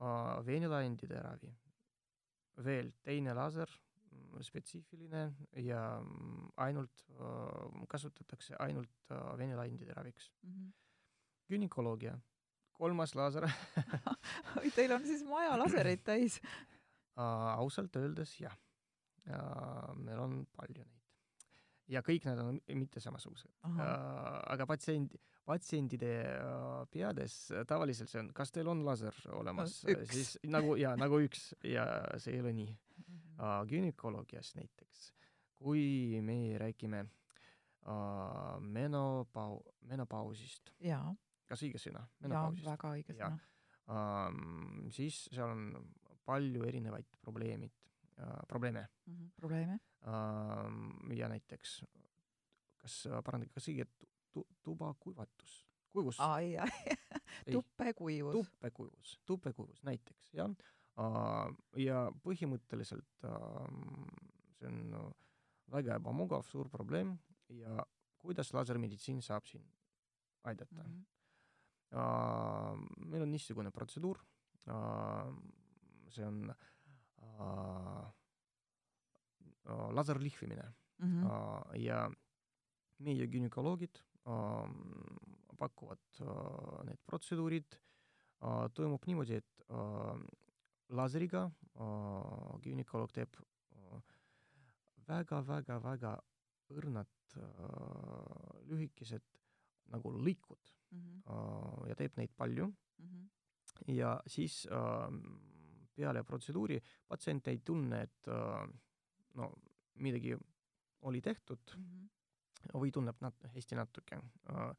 äh, 0.00 0.46
veenilaendide 0.46 1.20
ravi. 1.22 1.52
veel 2.64 2.92
teine 3.04 3.34
laser, 3.34 3.68
mm, 4.10 4.42
spetsiifiline 4.42 5.34
ja 5.60 6.00
mm, 6.00 6.48
ainult 6.56 7.04
äh, 7.10 7.86
kasutatakse 7.88 8.56
ainult 8.58 9.10
äh, 9.10 9.38
veenilaendide 9.38 9.92
raviks. 9.94 10.30
Mhm. 10.42 10.72
günekoloogia, 11.48 12.18
kolmas 12.72 13.14
laser 13.14 13.44
oi, 14.58 14.70
teil 14.74 14.92
on 14.92 15.04
siis 15.06 15.22
maja 15.24 15.58
lasereid 15.58 16.02
täis. 16.04 16.40
äh, 17.16 17.58
ausalt 17.58 17.96
öeldes 17.96 18.40
jah. 18.40 18.56
meil 19.96 20.18
on 20.22 20.46
palju 20.54 20.84
neid. 20.84 21.02
ja 21.88 22.00
kõik 22.02 22.24
nad 22.28 22.38
on 22.38 22.60
mitte 22.78 23.00
samasugused. 23.00 23.50
Äh, 23.64 23.80
aga 24.52 24.66
patsient, 24.66 25.16
patsientide 25.46 26.10
äh, 26.26 26.86
peades 26.90 27.36
äh, 27.54 27.64
tavaliselt 27.68 28.10
see 28.10 28.20
on, 28.24 28.32
kas 28.34 28.50
teil 28.52 28.68
on 28.68 28.82
laser 28.86 29.14
olemas, 29.36 29.78
üks. 29.86 30.10
siis 30.12 30.32
nagu 30.50 30.74
ja 30.80 30.96
nagu 30.98 31.20
üks 31.22 31.52
ja 31.64 31.86
see 32.18 32.34
ei 32.36 32.40
ole 32.44 32.52
nii 32.56 32.72
Mhm. 32.96 33.18
uh, 33.38 33.60
günekoloogias 33.68 34.54
näiteks, 34.56 35.12
kui 35.60 36.18
me 36.24 36.56
räägime 36.58 37.02
uh, 37.86 38.56
menopau-, 38.60 39.60
menopausist, 39.86 40.72
kas 41.46 41.62
õige 41.62 41.78
sõna? 41.82 42.02
menopausist 42.24 42.66
väga 42.66 42.92
õige 42.96 43.14
sõna. 43.18 43.36
um, 43.92 44.88
siis 44.90 45.26
seal 45.30 45.52
on 45.52 45.66
palju 46.26 46.64
erinevaid 46.66 47.06
probleemid 47.22 47.70
uh,, 48.18 48.40
probleeme 48.48 48.86
Mhm. 49.06 49.28
probleeme? 49.36 49.78
um, 50.08 51.12
ja 51.14 51.28
näiteks 51.28 51.82
kas 52.80 52.96
uh, 53.06 53.20
parandage, 53.22 53.52
kas 53.54 53.68
õige 53.68 53.86
tu- 54.36 54.44
tu- 54.44 54.56
tubakuivatus, 54.62 55.52
kuivus. 55.92 56.18
Tuppekuivus. 57.52 58.32
tuppekuivus, 58.36 59.18
tuppekuivus 59.26 59.82
näiteks, 59.88 60.32
jah. 60.34 60.50
Ja 61.76 62.06
põhimõtteliselt 62.24 63.24
see 64.56 64.68
on 64.68 65.14
väga 65.72 65.96
ebamugav, 66.00 66.44
suur 66.48 66.68
probleem. 66.72 67.16
Ja 67.48 67.84
kuidas 68.18 68.52
lasermeditsiin 68.54 69.20
saab 69.22 69.44
siin 69.46 69.64
aidata? 70.44 70.82
Mm. 70.84 71.04
Uh, 71.96 72.80
meil 73.06 73.22
on 73.22 73.30
niisugune 73.30 73.70
protseduur. 73.70 74.18
See 76.10 76.24
on 76.26 76.50
laserlihvimine. 79.94 80.66
Mhm. 80.98 81.26
uh, 81.26 81.74
ja 81.76 82.06
meie 83.04 83.26
gümnakoloogid 83.28 83.98
pakuvad 85.58 86.20
need 86.84 86.98
protseduurid 87.06 87.76
toimub 88.76 89.04
niimoodi, 89.06 89.38
et 89.38 89.62
laseriga 90.96 91.44
gümnakoloog 92.64 93.12
teeb 93.14 93.38
väga-väga-väga 95.06 96.12
õrnad 96.74 97.36
lühikesed 98.70 99.22
nagu 99.94 100.10
lõikud 100.18 100.72
Mhm. 100.90 101.22
uh, 101.26 101.82
ja 101.88 101.94
teeb 101.98 102.16
neid 102.16 102.30
palju 102.36 102.66
Mhm. 102.98 103.24
ja 103.96 104.20
siis 104.26 104.66
peale 105.96 106.22
protseduuri 106.24 106.80
patsient 107.08 107.48
ei 107.48 107.58
tunne, 107.58 108.02
et 108.02 108.26
no 109.34 109.52
midagi 109.94 110.36
oli 111.02 111.20
tehtud 111.20 111.58
Mhm. 111.76 112.06
Või 112.74 112.92
tunneb 112.94 113.18
nat-, 113.20 113.48
hästi 113.54 113.78
natuke 113.78 114.18
uh,. 114.18 114.70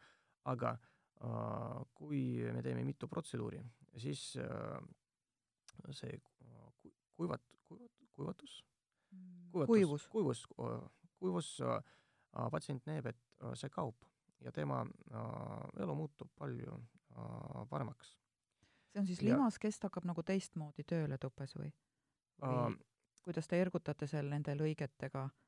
aga 0.47 0.77
uh, 0.77 1.83
kui 1.97 2.21
me 2.53 2.61
teeme 2.63 2.83
mitu 2.87 3.07
protseduuri, 3.07 3.59
siis 3.97 4.35
uh, 4.41 4.79
see 5.91 6.19
ku- 6.81 6.93
kuivat-, 7.17 7.55
kuivat-, 7.67 7.97
kuivatus, 8.15 8.59
kuivatus, 9.51 10.07
kuivus. 10.07 10.07
kuivus 10.07 10.45
kuivus 11.17 11.49
patsient 12.51 12.85
näeb, 12.85 13.07
et 13.09 13.47
see 13.57 13.69
kaob 13.73 13.95
ja 14.45 14.51
tema 14.53 14.83
elu 15.81 15.95
muutub 15.97 16.29
palju 16.37 16.77
paremaks 17.69 18.11
see 18.91 19.01
on 19.01 19.07
siis 19.07 19.21
ja- 19.21 19.33
limaskest 19.35 19.83
hakkab 19.83 20.05
nagu 20.05 20.23
teistmoodi 20.23 20.85
tööle 20.87 21.17
tupes 21.17 21.55
või? 21.57 21.71
või 22.41 22.77
kuidas 23.27 23.47
te 23.47 23.59
ergutate 23.61 24.07
seal 24.07 24.29
nende 24.31 24.53
lõigetega? 24.55 25.25
Uh, 25.27 25.46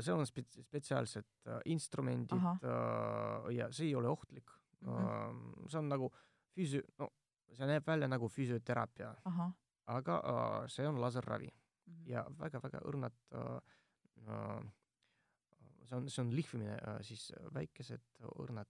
seal 0.00 0.18
on 0.18 0.26
spets-, 0.26 0.60
spetsiaalsed 0.62 1.24
uh, 1.46 1.60
instrumendid 1.64 2.32
uh, 2.42 3.50
ja 3.54 3.70
see 3.72 3.86
ei 3.86 3.94
ole 3.94 4.08
ohtlik 4.08 4.50
Mhm. 4.82 4.90
uh,. 4.90 5.68
see 5.70 5.78
on 5.78 5.88
nagu 5.88 6.08
füsio-, 6.56 6.86
no 6.98 7.08
see 7.52 7.66
näeb 7.66 7.86
välja 7.86 8.08
nagu 8.08 8.28
füsioteraapia, 8.28 9.14
aga 9.86 10.16
uh, 10.18 10.66
see 10.68 10.86
on 10.88 11.00
laserravi 11.00 11.48
Mhm. 11.86 12.06
ja 12.10 12.24
väga-väga 12.38 12.78
õrnad 12.88 13.12
see 15.88 15.96
on, 15.96 16.08
see 16.08 16.22
on 16.22 16.30
lihvimine 16.34 16.76
siis 17.02 17.32
väikesed 17.54 18.00
õrnad 18.38 18.68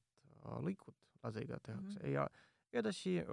lõikud 0.64 0.94
laseriga 1.22 1.58
tehakse 1.62 1.98
mm 1.98 2.06
-hmm. 2.06 2.12
ja 2.14 2.28
edasi 2.72 3.18
äh, 3.20 3.26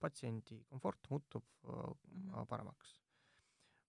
patsiendi 0.00 0.62
komfort 0.68 1.10
muutub 1.10 1.44
äh, 1.64 1.94
Mhm. 2.12 2.46
paremaks 2.48 3.00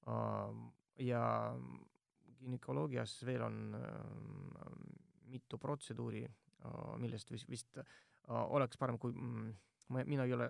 äh, 0.07 0.71
ja 1.05 1.53
günekoloogias 2.41 3.19
veel 3.27 3.45
on 3.47 3.77
äh, 3.77 4.73
mitu 5.31 5.59
protseduuri 5.61 6.25
äh,, 6.25 6.97
millest 7.01 7.31
vist, 7.31 7.49
vist 7.49 7.77
äh, 7.77 7.85
oleks 8.27 8.77
parem, 8.77 8.99
kui 8.99 9.13
mm, 9.13 9.53
ma, 9.93 10.03
mina 10.07 10.25
ei 10.27 10.35
ole 10.35 10.49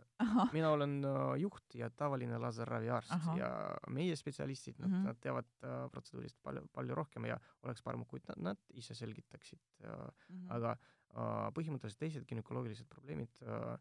mina 0.53 0.71
olen 0.75 0.97
äh, 1.05 1.33
juht 1.41 1.75
ja 1.79 1.89
tavaline 1.89 2.39
laserraviarst 2.41 3.29
ja 3.37 3.51
meie 3.93 4.15
spetsialistid, 4.15 4.79
nad 4.79 4.89
mm. 4.89 4.95
-hmm. 4.95 5.11
nad 5.11 5.21
teavad 5.21 5.51
äh, 5.63 5.89
protseduurist 5.91 6.37
palju, 6.43 6.67
palju 6.73 6.95
rohkem 6.95 7.25
ja 7.25 7.39
oleks 7.63 7.81
parem, 7.81 8.05
kui 8.05 8.21
nad, 8.27 8.41
nad 8.51 8.57
ise 8.73 8.95
selgitaksid 8.95 9.61
äh, 9.83 9.91
mhm, 10.29 10.51
aga 10.51 10.71
äh, 10.71 11.47
põhimõtteliselt 11.53 11.99
teised 11.99 12.25
günekoloogilised 12.29 12.87
probleemid 12.89 13.41
äh, 13.41 13.77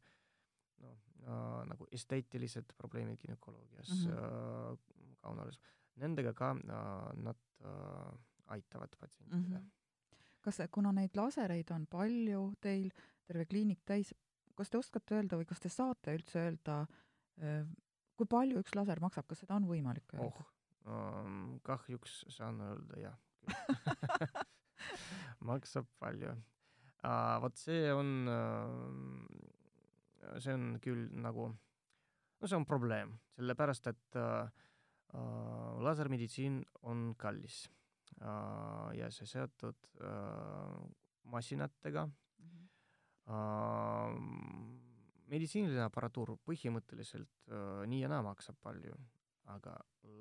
noh 0.83 0.97
äh, 1.27 1.65
nagu 1.71 1.87
esteetilised 1.93 2.73
probleemid 2.79 3.21
günekoloogias 3.23 3.91
mm. 3.91 4.11
-hmm. 4.11 4.73
äh, 4.73 5.17
kaunalis, 5.21 5.61
nendega 6.03 6.33
ka 6.37 6.51
äh, 6.57 7.11
nad 7.23 7.37
äh, 7.65 8.13
aitavad 8.57 8.97
patsientidele 9.01 9.61
Mhm. 9.61 9.71
kas, 10.47 10.61
kuna 10.71 10.93
neid 10.93 11.17
lasereid 11.19 11.71
on 11.75 11.87
palju 11.91 12.53
teil, 12.63 12.91
terve 13.27 13.45
kliinik 13.51 13.81
täis, 13.85 14.13
kas 14.55 14.71
te 14.71 14.79
oskate 14.79 15.15
öelda 15.17 15.37
või 15.37 15.45
kas 15.47 15.59
te 15.61 15.69
saate 15.69 16.15
üldse 16.15 16.39
öelda, 16.39 16.87
kui 18.17 18.27
palju 18.31 18.59
üks 18.63 18.75
laser 18.79 19.01
maksab, 19.03 19.27
kas 19.27 19.39
seda 19.43 19.57
on 19.59 19.67
võimalik 19.67 20.07
öelda? 20.15 20.31
oh 20.31 20.47
ähm, 20.87 21.59
kahjuks 21.67 22.25
saan 22.31 22.61
öelda 22.63 23.01
jah 23.01 23.19
maksab 25.51 25.87
palju 25.99 26.31
uh,. 26.33 27.39
vot 27.43 27.57
see 27.59 27.91
on 27.93 28.29
uh,, 28.31 29.27
see 30.43 30.55
on 30.55 30.77
küll 30.83 31.07
nagu, 31.23 31.49
no 32.41 32.51
see 32.51 32.59
on 32.59 32.67
probleem, 32.69 33.15
sellepärast 33.37 33.91
et 33.93 34.19
uh, 34.21 34.47
lasermeditsiin 35.87 36.61
on 36.83 37.15
kallis 37.19 37.67
uh, 38.21 38.91
ja 38.97 39.11
see 39.11 39.27
seotud 39.27 39.77
uh, 40.01 40.87
masinatega 41.25 42.07
Mhm. 42.39 42.67
uh,. 43.33 44.13
meditsiiniline 45.27 45.83
aparatuur 45.83 46.37
põhimõtteliselt 46.47 47.49
nii 47.91 48.01
ja 48.05 48.09
naa 48.13 48.23
maksab 48.23 48.55
palju, 48.63 48.95
aga 49.51 49.73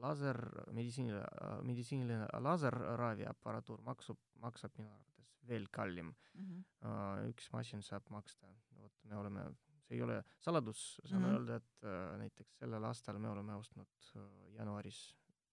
laser, 0.01 0.39
meditsiiniline, 0.73 1.25
meditsiiniline 1.67 2.25
laserraviaparatuur 2.41 3.83
maksab, 3.85 4.17
maksab 4.41 4.71
minu 4.79 4.89
arvates 4.95 5.29
veel 5.45 5.67
kallim 5.71 6.13
Mhm. 6.33 6.63
uh,. 6.81 7.29
üks 7.29 7.51
masin 7.53 7.81
saab 7.81 8.09
maksta, 8.09 8.47
vot 8.81 8.93
me 9.03 9.15
oleme, 9.17 9.45
see 9.85 9.95
ei 9.97 10.01
ole 10.01 10.23
saladus, 10.41 10.99
saan 11.05 11.21
Mhm. 11.21 11.31
öelda, 11.35 11.55
et 11.61 11.83
uh, 11.83 12.17
näiteks 12.17 12.57
sellel 12.59 12.83
aastal 12.83 13.19
me 13.19 13.29
oleme 13.29 13.53
ostnud 13.55 13.87
uh, 14.15 14.25
jaanuaris 14.57 14.99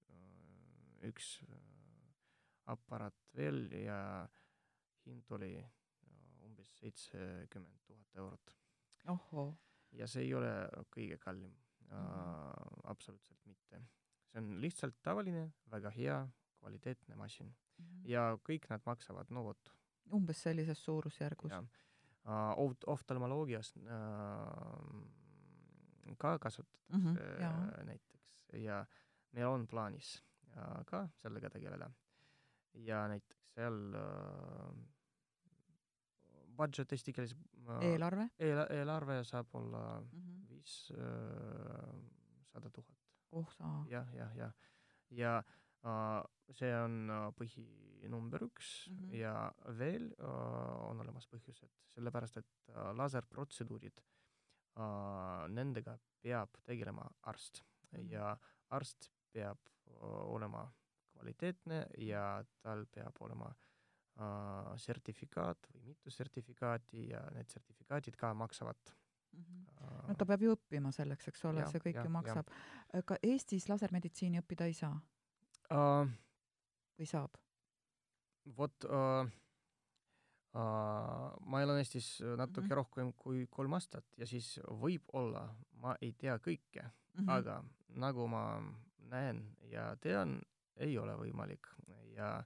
uh, 0.08 1.08
üks 1.08 1.42
uh, 1.42 1.56
aparaat 2.72 3.14
veel 3.36 3.66
ja 3.84 3.98
hind 5.06 5.30
oli 5.36 5.56
uh, 5.58 6.46
umbes 6.46 6.70
seitsekümmend 6.80 7.80
tuhat 7.86 8.14
eurot 8.16 8.56
ja 9.92 10.06
see 10.06 10.22
ei 10.22 10.34
ole 10.34 10.52
kõige 10.94 11.18
kallim 11.18 11.52
äh, 11.52 11.58
Mhm. 11.92 12.86
absoluutselt 12.88 13.42
mitte. 13.46 13.82
see 14.32 14.38
on 14.40 14.60
lihtsalt 14.62 14.94
tavaline, 15.02 15.52
väga 15.70 15.90
hea, 15.90 16.28
kvaliteetne 16.60 17.14
masin 17.16 17.54
Mhm. 17.78 18.06
ja 18.08 18.38
kõik 18.48 18.68
nad 18.70 18.80
maksavad, 18.86 19.30
no 19.30 19.42
vot, 19.44 19.72
umbes 20.12 20.40
sellises 20.42 20.78
suurusjärgus. 20.84 21.52
Uh, 22.26 22.52
oft-, 22.56 22.84
oftalmoloogias 22.86 23.74
ka 26.18 26.38
kasutatakse 26.38 26.82
Mhm, 26.92 27.08
uh, 27.16 27.40
jaa. 27.40 27.84
näiteks 27.84 28.20
ja 28.52 28.86
meil 29.32 29.46
on 29.48 29.66
plaanis 29.66 30.22
ka 30.86 31.08
sellega 31.16 31.50
tegeleda. 31.50 31.90
ja 32.74 33.08
näiteks 33.08 33.36
seal 33.54 33.94
budget 36.56 36.92
eesti 36.92 37.12
keeles 37.12 37.36
eelarve 37.80 38.28
eel-, 38.38 38.66
eelarve 38.70 39.24
saab 39.24 39.54
olla 39.54 40.00
mm? 40.00 40.06
-hmm. 40.08 40.48
viissada 40.48 41.00
tuhat. 42.72 42.96
oh 43.32 43.50
sa, 43.52 43.64
jah, 43.88 44.14
jah, 44.14 44.36
jah. 44.36 44.52
ja 45.10 45.38
uh, 45.38 45.44
see 46.52 46.70
on 46.78 47.10
uh, 47.10 47.28
põhinumber 47.34 48.44
üks 48.46 48.88
mm. 48.88 48.98
-hmm. 48.98 49.14
ja 49.18 49.34
veel 49.78 50.10
uh, 50.18 50.90
on 50.90 51.00
olemas 51.00 51.26
põhjused, 51.30 51.70
sellepärast 51.94 52.38
et 52.42 52.50
uh, 52.68 52.92
laserprotseduurid 52.98 54.02
uh,, 54.76 55.48
nendega 55.48 55.98
peab 56.22 56.60
tegelema 56.64 57.08
arst 57.22 57.62
mm. 57.62 57.98
-hmm. 57.98 58.12
ja 58.12 58.36
arst 58.68 59.10
peab 59.32 59.58
uh, 59.86 60.34
olema 60.34 60.70
kvaliteetne 61.12 61.86
ja 61.98 62.44
tal 62.62 62.86
peab 62.86 63.16
olema 63.20 63.48
uh, 63.50 64.76
sertifikaat 64.76 65.68
või 65.74 65.86
mitu 65.92 66.10
sertifikaati 66.10 67.08
ja 67.08 67.22
need 67.30 67.48
sertifikaadid 67.48 68.16
ka 68.16 68.34
maksavad 68.34 68.94
mm. 69.32 69.44
-hmm. 69.44 70.08
no 70.08 70.14
ta 70.14 70.26
peab 70.26 70.42
ju 70.42 70.54
õppima 70.54 70.92
selleks, 70.92 71.28
eks 71.28 71.44
ole, 71.44 71.66
see 71.66 71.80
kõik 71.80 71.96
jah, 71.96 72.04
ju 72.04 72.10
maksab. 72.10 72.46
ka 73.04 73.16
Eestis 73.22 73.68
lasermeditsiini 73.68 74.40
õppida 74.40 74.64
ei 74.64 74.72
saa 74.74 75.00
uh, 75.72 76.06
või 76.98 77.08
saab? 77.08 77.38
vot 78.56 78.84
uh, 78.88 79.22
uh, 80.58 81.28
ma 81.46 81.60
elan 81.62 81.78
Eestis 81.78 82.16
natuke 82.20 82.66
mm. 82.66 82.68
-hmm. 82.68 82.76
rohkem 82.80 83.12
kui 83.12 83.46
kolm 83.50 83.72
aastat 83.78 84.04
ja 84.18 84.26
siis 84.26 84.58
võib-olla 84.66 85.46
ma 85.82 85.94
ei 86.00 86.12
tea 86.12 86.38
kõike 86.38 86.82
mm. 86.82 87.20
-hmm. 87.20 87.30
aga 87.30 87.62
nagu 88.02 88.26
ma 88.26 88.44
näen 89.12 89.44
ja 89.70 89.96
tean, 90.00 90.40
ei 90.76 90.98
ole 90.98 91.14
võimalik 91.16 91.68
ja 92.16 92.44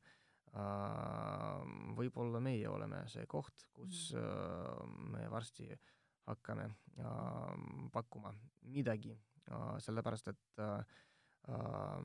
uh, 0.55 1.63
võib-olla 1.97 2.41
meie 2.41 2.69
oleme 2.69 3.05
see 3.09 3.27
koht, 3.27 3.67
kus 3.73 4.13
Mhm. 4.15 4.23
uh, 4.23 5.11
me 5.13 5.31
varsti 5.31 5.69
hakkame 6.27 6.67
uh, 6.99 7.91
pakkuma 7.93 8.35
midagi 8.63 9.15
uh, 9.51 9.79
sellepärast, 9.79 10.29
et 10.29 10.59
uh, 10.59 10.83
uh, 11.49 12.03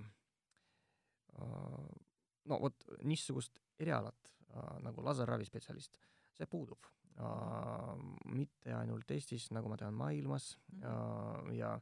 no 1.40 2.58
vot 2.62 2.86
niisugust 3.04 3.60
erialat 3.80 4.34
äh, 4.52 4.80
nagu 4.86 5.04
laserravispetsialist, 5.06 5.98
see 6.38 6.48
puudub 6.50 6.86
äh,. 7.18 7.96
mitte 8.32 8.74
ainult 8.76 9.12
Eestis, 9.12 9.50
nagu 9.52 9.70
ma 9.70 9.78
tean, 9.78 9.94
maailmas 9.98 10.58
äh, 10.82 11.56
ja 11.58 11.76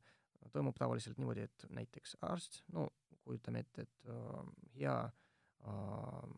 toimub 0.54 0.78
tavaliselt 0.80 1.18
niimoodi, 1.20 1.44
et 1.46 1.66
näiteks 1.70 2.16
arst, 2.26 2.64
no 2.74 2.88
kujutame 3.24 3.60
ette, 3.66 3.86
et 3.86 4.10
äh, 4.10 4.52
hea 4.80 4.98
äh,, 5.06 6.30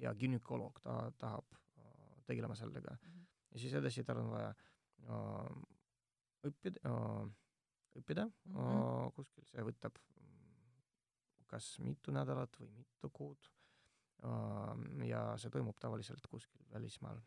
hea 0.00 0.14
gümnakoloog, 0.14 0.80
ta 0.84 1.00
tahab 1.18 1.54
äh, 1.54 2.22
tegelema 2.26 2.56
sellega 2.56 2.96
Mhm. 3.00 3.26
ja 3.50 3.58
siis 3.58 3.74
edasi 3.74 4.04
tal 4.04 4.18
on 4.22 4.30
vaja 4.30 4.54
äh, 5.08 5.52
õppida 6.50 6.80
äh,, 6.84 7.30
õppida 8.00 8.28
Mhm. 8.44 8.56
äh, 8.60 9.12
kuskil, 9.16 9.44
see 9.50 9.62
võtab 9.66 9.98
kas 11.50 11.72
mitu 11.82 12.12
nädalat 12.14 12.54
või 12.60 12.70
mitu 12.76 13.10
kuud 13.10 13.48
ja 15.08 15.22
see 15.40 15.50
toimub 15.50 15.78
tavaliselt 15.80 16.26
kuskil 16.30 16.62
välismaal 16.72 17.18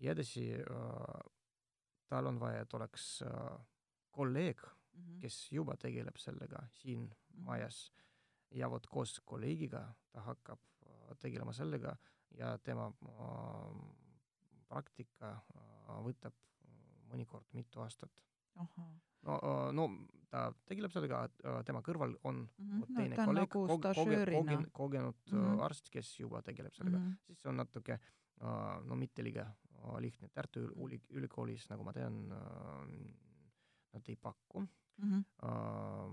ja 0.00 0.12
edasi 0.14 0.46
tal 2.08 2.26
on 2.30 2.40
vaja, 2.40 2.62
et 2.64 2.74
oleks 2.74 3.22
kolleeg, 4.10 4.60
Mhm. 4.96 5.18
kes 5.20 5.52
juba 5.52 5.74
tegeleb 5.76 6.16
sellega 6.16 6.62
siin 6.72 7.02
Mhm. 7.04 7.42
majas 7.44 7.90
ja 8.50 8.70
vot 8.70 8.86
koos 8.86 9.20
kolleegiga 9.24 9.82
ta 10.12 10.20
hakkab 10.24 10.58
tegelema 11.20 11.52
sellega 11.52 11.96
ja 12.38 12.56
tema 12.58 12.86
praktika 14.68 15.34
võtab 16.02 16.32
mõnikord 17.10 17.44
mitu 17.52 17.80
aastat. 17.80 18.22
No, 19.22 19.34
äh, 19.42 19.72
no 19.72 19.88
ta 20.30 20.52
tegeleb 20.66 20.90
sellega, 20.92 21.20
tema 21.64 21.80
kõrval 21.86 22.16
on 22.24 22.40
vot 22.80 22.88
No 22.90 22.96
teine 22.96 23.16
on 23.20 23.26
kolleeg, 23.28 23.48
nagu 23.54 23.66
koge- 23.68 23.94
koge- 23.94 24.24
kogen- 24.34 24.70
kogenud 24.72 25.14
mm 25.32 25.38
-hmm. 25.38 25.60
arst, 25.64 25.88
kes 25.90 26.18
juba 26.20 26.42
tegeleb 26.42 26.74
sellega 26.74 26.98
mm. 26.98 27.10
-hmm. 27.10 27.26
siis 27.26 27.46
on 27.46 27.56
natuke 27.56 27.92
äh, 27.92 28.84
no 28.84 28.94
mitte 28.96 29.22
liiga 29.22 29.42
äh, 29.46 29.98
lihtne. 30.00 30.28
Tartu 30.28 30.60
Üli- 30.60 30.74
Üli- 30.84 31.02
Ülikoolis, 31.10 31.68
nagu 31.70 31.84
ma 31.84 31.92
tean 31.92 32.32
äh,, 32.32 32.86
nad 33.92 34.02
ei 34.08 34.16
paku 34.16 34.66
Mhm. 34.98 35.18
äh, 35.42 36.10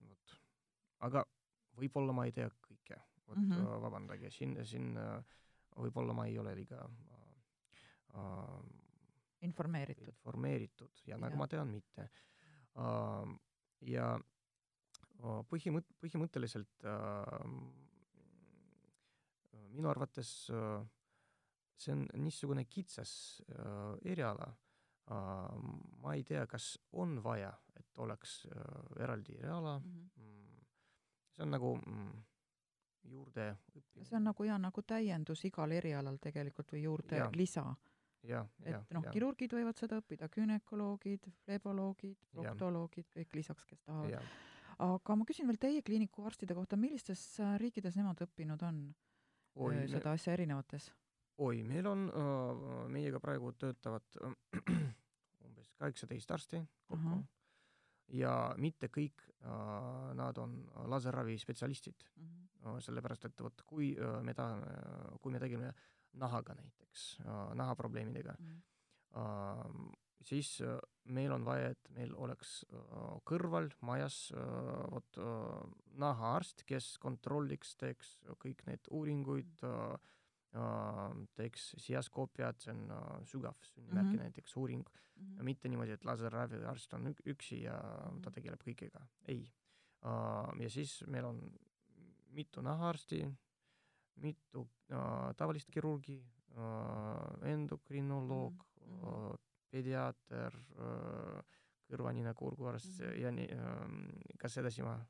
vot, 0.00 0.36
aga 1.00 1.24
võib-olla 1.76 2.12
ma 2.12 2.24
ei 2.24 2.32
tea 2.32 2.48
kõike, 2.48 2.96
vot 3.26 3.36
mm. 3.38 3.50
-hmm. 3.52 3.80
vabandage, 3.82 4.30
siin, 4.30 4.56
siin 4.66 4.96
äh, 4.96 5.22
võib-olla 5.76 6.12
ma 6.12 6.26
ei 6.26 6.38
ole 6.38 6.54
liiga 6.54 6.80
äh, 6.84 7.34
äh, 8.14 8.81
informeeritud. 9.42 10.08
informeeritud 10.08 11.02
ja 11.06 11.18
nagu 11.18 11.34
Jah. 11.34 11.38
ma 11.38 11.48
tean, 11.50 11.72
mitte 11.72 12.08
ja 13.92 14.06
põhimõt-, 15.50 15.92
põhimõtteliselt 16.00 16.86
minu 19.72 19.90
arvates 19.90 20.32
see 21.82 21.94
on 21.94 22.06
niisugune 22.22 22.64
kitsas 22.70 23.42
eriala 24.04 24.52
ma 26.02 26.14
ei 26.14 26.24
tea, 26.24 26.46
kas 26.46 26.78
on 26.92 27.22
vaja, 27.24 27.52
et 27.76 27.98
oleks 27.98 28.46
eraldi 29.00 29.34
eriala 29.38 29.78
mm, 29.78 30.10
-hmm. 30.16 30.66
see 31.30 31.42
on 31.42 31.50
nagu 31.50 31.76
mm, 31.76 32.22
juurde 33.04 33.56
õppimine. 33.76 34.04
see 34.08 34.16
on 34.16 34.24
nagu 34.24 34.44
jaa, 34.44 34.58
nagu 34.58 34.82
täiendus 34.82 35.44
igal 35.44 35.70
erialal 35.70 36.18
tegelikult 36.22 36.72
või 36.72 36.82
juurde 36.82 37.16
ja. 37.16 37.30
lisa 37.34 37.74
et 38.22 38.94
noh, 38.94 39.04
kirurgid 39.10 39.54
võivad 39.56 39.78
seda 39.78 39.98
õppida, 39.98 40.28
gümnakoloogid, 40.32 41.28
fleboloogid, 41.44 42.18
proktoloogid, 42.34 43.08
kõik 43.16 43.38
lisaks, 43.40 43.66
kes 43.66 43.82
tahavad. 43.82 44.28
aga 44.86 45.16
ma 45.18 45.26
küsin 45.28 45.48
veel 45.50 45.58
teie 45.62 45.82
kliiniku 45.82 46.26
arstide 46.28 46.54
kohta, 46.54 46.78
millistes 46.78 47.24
äh, 47.42 47.56
riikides 47.62 47.98
nemad 47.98 48.22
õppinud 48.22 48.62
on 48.68 48.82
oi, 49.56 49.74
äh, 49.74 49.86
seda 49.90 50.12
me... 50.12 50.20
asja 50.20 50.36
erinevates? 50.38 50.92
oi, 51.42 51.62
meil 51.66 51.88
on 51.90 52.08
uh,, 52.08 52.64
meiega 52.92 53.20
praegu 53.22 53.52
töötavad 53.58 54.20
umbes 55.46 55.72
kaheksateist 55.80 56.30
arsti 56.38 56.62
kokku 56.86 57.18
ja 58.12 58.52
mitte 58.60 58.90
kõik 58.92 59.24
uh, 59.40 60.12
nad 60.18 60.38
on 60.38 60.60
laserravi 60.92 61.38
spetsialistid. 61.38 62.04
-huh. 62.04 62.38
Uh, 62.62 62.76
sellepärast, 62.78 63.24
et 63.24 63.40
vot 63.42 63.62
kui 63.66 63.96
me 64.22 64.34
tahame, 64.38 64.66
kui 65.20 65.32
me 65.32 65.38
tegime 65.42 65.72
nahaga 66.18 66.54
näiteks, 66.54 67.18
nahaprobleemidega 67.54 68.34
mm, 68.38 68.62
-hmm. 69.14 69.92
siis 70.22 70.62
meil 71.04 71.32
on 71.32 71.44
vaja, 71.44 71.70
et 71.70 71.90
meil 71.90 72.14
oleks 72.14 72.64
kõrval 73.24 73.70
majas 73.80 74.32
vot 74.90 75.18
nahaarst, 75.94 76.64
kes 76.66 76.98
kontrolliks, 76.98 77.76
teeks 77.76 78.18
kõik 78.44 78.66
need 78.66 78.88
uuringuid 78.90 79.64
mm, 79.64 81.26
teeks 81.34 81.74
siaskoopiat, 81.78 82.60
see 82.60 82.74
on 82.74 83.24
sügav 83.24 83.56
sünnimärgi 83.62 84.08
mm 84.08 84.14
-hmm. 84.14 84.22
näiteks 84.22 84.56
uuring 84.56 84.84
mm, 84.84 85.26
-hmm. 85.26 85.42
mitte 85.42 85.68
niimoodi, 85.68 85.90
et 85.90 86.04
laserraviarst 86.04 86.94
on 86.94 87.14
üksi 87.26 87.62
ja 87.62 87.76
mm 88.12 88.22
ta 88.22 88.30
tegeleb 88.30 88.60
kõigega, 88.60 89.06
ei. 89.28 89.52
ja 90.58 90.70
siis 90.70 91.04
meil 91.06 91.24
on 91.24 91.52
mitu 92.32 92.62
nahaarsti, 92.62 93.22
mitu 94.20 94.66
äh, 94.90 95.32
tavalist 95.36 95.70
kirurgi 95.70 96.18
äh,, 96.56 97.52
endokrinoloog 97.52 98.54
mm, 98.54 99.00
-hmm. 99.00 99.32
äh, 99.32 99.38
pediaater 99.70 100.52
äh,, 100.56 101.42
kõrva-nina-kurguarst 101.92 103.00
mm 103.00 103.06
-hmm. 103.06 103.20
ja 103.20 103.30
nii 103.30 103.48
äh,, 103.52 104.36
kas 104.38 104.58
edasi 104.58 104.82
ma 104.82 105.00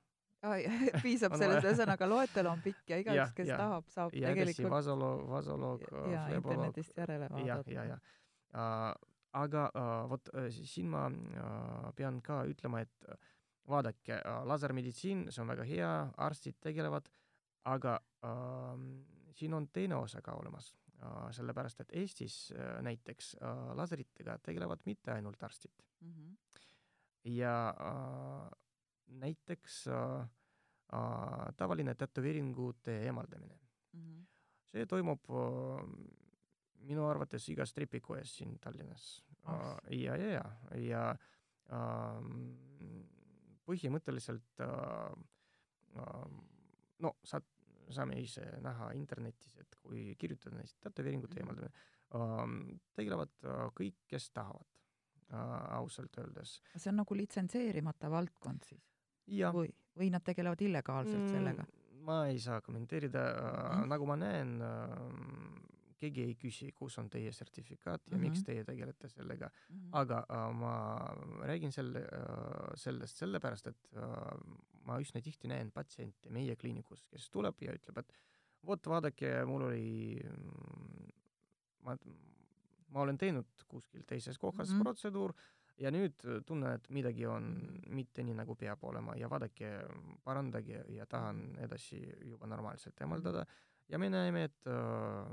Ai, 0.43 0.65
piisab 1.03 1.37
sellest, 1.38 1.65
ühesõnaga 1.65 2.09
loetelu 2.09 2.49
on 2.51 2.62
pikk 2.62 2.91
ja 2.91 2.97
igaüks, 3.03 3.33
kes 3.33 3.49
ja, 3.49 3.57
tahab, 3.57 3.85
saab 3.88 4.15
ja 4.15 4.29
tegelikult 4.29 4.71
vasoloog, 4.71 5.29
vasoloog, 5.29 5.85
ja 6.11 6.29
internetist 6.35 6.97
järele 6.99 7.29
vaadata. 7.31 7.71
ja, 7.71 7.85
ja, 7.85 7.99
ja 8.53 8.97
aga 9.33 9.71
vot 10.09 10.29
uh, 10.35 10.49
siin 10.51 10.91
ma 10.91 11.07
pean 11.97 12.21
ka 12.21 12.43
ütlema, 12.45 12.81
et 12.81 13.07
vaadake 13.69 14.19
lasermeditsiin, 14.49 15.29
see 15.31 15.43
on 15.43 15.53
väga 15.53 15.67
hea, 15.69 15.91
arstid 16.27 16.59
tegelevad, 16.61 17.09
aga 17.64 18.01
äh, 18.25 18.85
siin 19.35 19.55
on 19.55 19.68
teine 19.72 19.96
osa 19.96 20.22
ka 20.22 20.35
olemas 20.38 20.72
äh,, 21.03 21.31
sellepärast 21.31 21.81
et 21.81 21.94
Eestis 22.03 22.53
äh, 22.57 22.83
näiteks 22.83 23.37
äh, 23.42 23.75
laseritega 23.77 24.38
tegelevad 24.38 24.85
mitte 24.87 25.12
ainult 25.12 25.42
arstid 25.42 25.85
mm. 26.01 26.12
-hmm. 26.12 26.37
ja 27.25 27.75
äh, 27.81 28.51
näiteks 29.07 29.87
äh, 29.87 30.20
äh, 30.22 31.55
tavaline 31.57 31.94
tätoveeringute 31.94 33.03
eemaldamine 33.05 33.59
mm. 33.92 34.01
-hmm. 34.01 34.27
see 34.64 34.87
toimub 34.87 35.31
äh, 35.31 35.87
minu 36.83 37.07
arvates 37.07 37.48
igas 37.48 37.75
tripikojas 37.75 38.37
siin 38.37 38.59
Tallinnas 38.59 39.25
oh. 39.46 39.53
äh, 39.55 39.98
ja, 39.98 40.16
ja, 40.16 40.29
ja, 40.31 40.44
ja 40.79 41.11
äh, 41.11 42.22
põhimõtteliselt 43.66 44.61
äh, 44.61 45.12
äh, 45.96 46.27
no 46.98 47.16
saad 47.25 47.46
saame 47.90 48.21
ise 48.21 48.45
näha 48.62 48.92
internetis, 48.99 49.57
et 49.61 49.77
kui 49.83 50.14
kirjutada 50.18 50.57
neist 50.57 50.79
tätoveeringute 50.81 51.35
mhm. 51.35 51.42
eemaldamine 51.42 51.73
ähm,, 52.14 52.81
tegelevad 52.97 53.35
äh, 53.45 53.66
kõik, 53.79 53.99
kes 54.11 54.31
tahavad 54.31 54.68
äh,, 55.33 55.77
ausalt 55.79 56.18
öeldes. 56.18 56.61
see 56.77 56.90
on 56.92 57.01
nagu 57.03 57.16
litsenseerimata 57.18 58.11
valdkond 58.12 58.68
siis? 58.68 58.88
või, 59.55 59.71
või 59.99 60.11
nad 60.12 60.25
tegelevad 60.27 60.61
illegaalselt 60.64 61.23
mm, 61.23 61.33
sellega? 61.37 61.66
ma 62.03 62.25
ei 62.27 62.40
saa 62.42 62.61
kommenteerida 62.61 63.27
mm., 63.33 63.90
nagu 63.92 64.09
ma 64.09 64.18
näen 64.18 64.57
äh,, 64.66 65.68
keegi 66.03 66.25
ei 66.27 66.35
küsi, 66.35 66.71
kus 66.75 66.99
on 66.99 67.09
teie 67.11 67.31
sertifikaat 67.33 68.03
ja 68.07 68.16
mm 68.16 68.18
-hmm. 68.18 68.29
miks 68.29 68.42
teie 68.47 68.64
tegelete 68.64 69.09
sellega 69.09 69.47
mm. 69.47 69.77
-hmm. 69.77 69.88
aga 69.92 70.25
ma 70.53 70.75
räägin 71.47 71.73
selle 71.73 72.03
sellest 72.77 73.21
sellepärast, 73.23 73.71
et 73.73 73.89
äh, 73.97 74.19
ma 74.87 74.99
üsna 75.03 75.23
tihti 75.23 75.51
näen 75.51 75.71
patsiente 75.75 76.31
meie 76.35 76.57
kliinikus, 76.59 77.05
kes 77.11 77.29
tuleb 77.31 77.63
ja 77.65 77.75
ütleb, 77.77 78.03
et 78.03 78.13
vot 78.67 78.87
vaadake, 78.87 79.33
mul 79.49 79.67
oli, 79.69 80.21
ma, 81.87 81.97
ma 82.95 83.03
olen 83.05 83.19
teinud 83.19 83.67
kuskil 83.69 84.07
teises 84.07 84.39
kohas 84.39 84.69
mm 84.69 84.77
-hmm. 84.77 84.83
protseduur 84.83 85.35
ja 85.79 85.91
nüüd 85.91 86.25
tunnen, 86.47 86.77
et 86.77 86.89
midagi 86.91 87.27
on 87.27 87.51
mitte 87.89 88.23
nii, 88.23 88.35
nagu 88.39 88.55
peab 88.55 88.85
olema 88.85 89.17
ja 89.17 89.31
vaadake, 89.31 89.73
parandage 90.25 90.85
ja 90.89 91.07
tahan 91.07 91.57
edasi 91.59 92.03
juba 92.29 92.47
normaalselt 92.47 93.01
eemaldada 93.01 93.43
mm. 93.43 93.57
ja 93.89 93.99
me 93.99 94.11
näeme, 94.11 94.45
et 94.45 94.67
äh, 94.67 95.27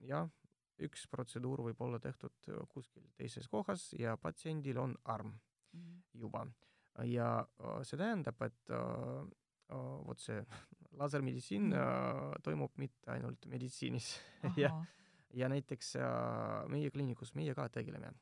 jah, 0.00 0.30
üks 0.78 1.06
protseduur 1.10 1.62
võib 1.62 1.80
olla 1.80 1.98
tehtud 1.98 2.50
kuskil 2.68 3.10
teises 3.16 3.48
kohas 3.48 3.92
ja 3.98 4.16
patsiendil 4.16 4.78
on 4.78 4.96
arm 5.04 5.26
mm. 5.26 5.53
Juba. 6.14 6.46
ja 7.02 7.46
äh, 7.60 7.80
see 7.82 7.98
tähendab, 7.98 8.42
et 8.46 8.70
äh, 8.70 9.24
äh, 9.74 10.06
vot 10.06 10.20
see 10.20 10.44
lasermeditsiin 11.00 11.72
mm 11.72 12.42
toimub 12.44 12.76
mitte 12.78 13.10
ainult 13.10 13.46
meditsiinis 13.50 14.12
ja 14.62 14.70
ja 15.34 15.48
näiteks 15.50 15.96
meie 16.70 16.90
kliinikus 16.94 17.32
meie 17.34 17.54
ka 17.54 17.64
tegeleme 17.68 18.12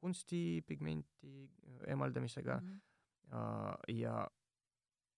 kunstipigmenti 0.00 1.48
eemaldamisega 1.86 2.58
mm 2.60 2.68
-hmm. 2.68 3.94
ja 3.94 4.28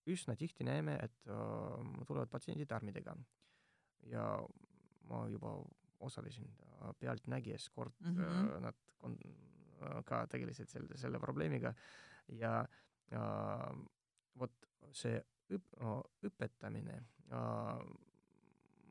üsna 0.07 0.35
tihti 0.35 0.63
näeme, 0.63 0.95
et 1.03 1.19
tulevad 2.07 2.29
patsiendid 2.29 2.71
armidega. 2.71 3.15
ja 4.05 4.47
ma 5.09 5.27
juba 5.27 5.65
osalesin 5.99 6.47
Pealtnägijas 6.99 7.69
kord 7.69 7.93
mm, 7.99 8.15
-hmm. 8.15 8.59
nad 8.59 8.75
ka 10.05 10.23
tegelesid 10.31 10.71
selle, 10.71 10.97
selle 10.99 11.19
probleemiga 11.19 11.73
ja 12.39 12.59
äh, 13.13 13.69
vot 14.39 14.69
see 14.91 15.19
õp-, 15.53 15.79
õpetamine 16.29 16.99
äh,, 17.31 17.87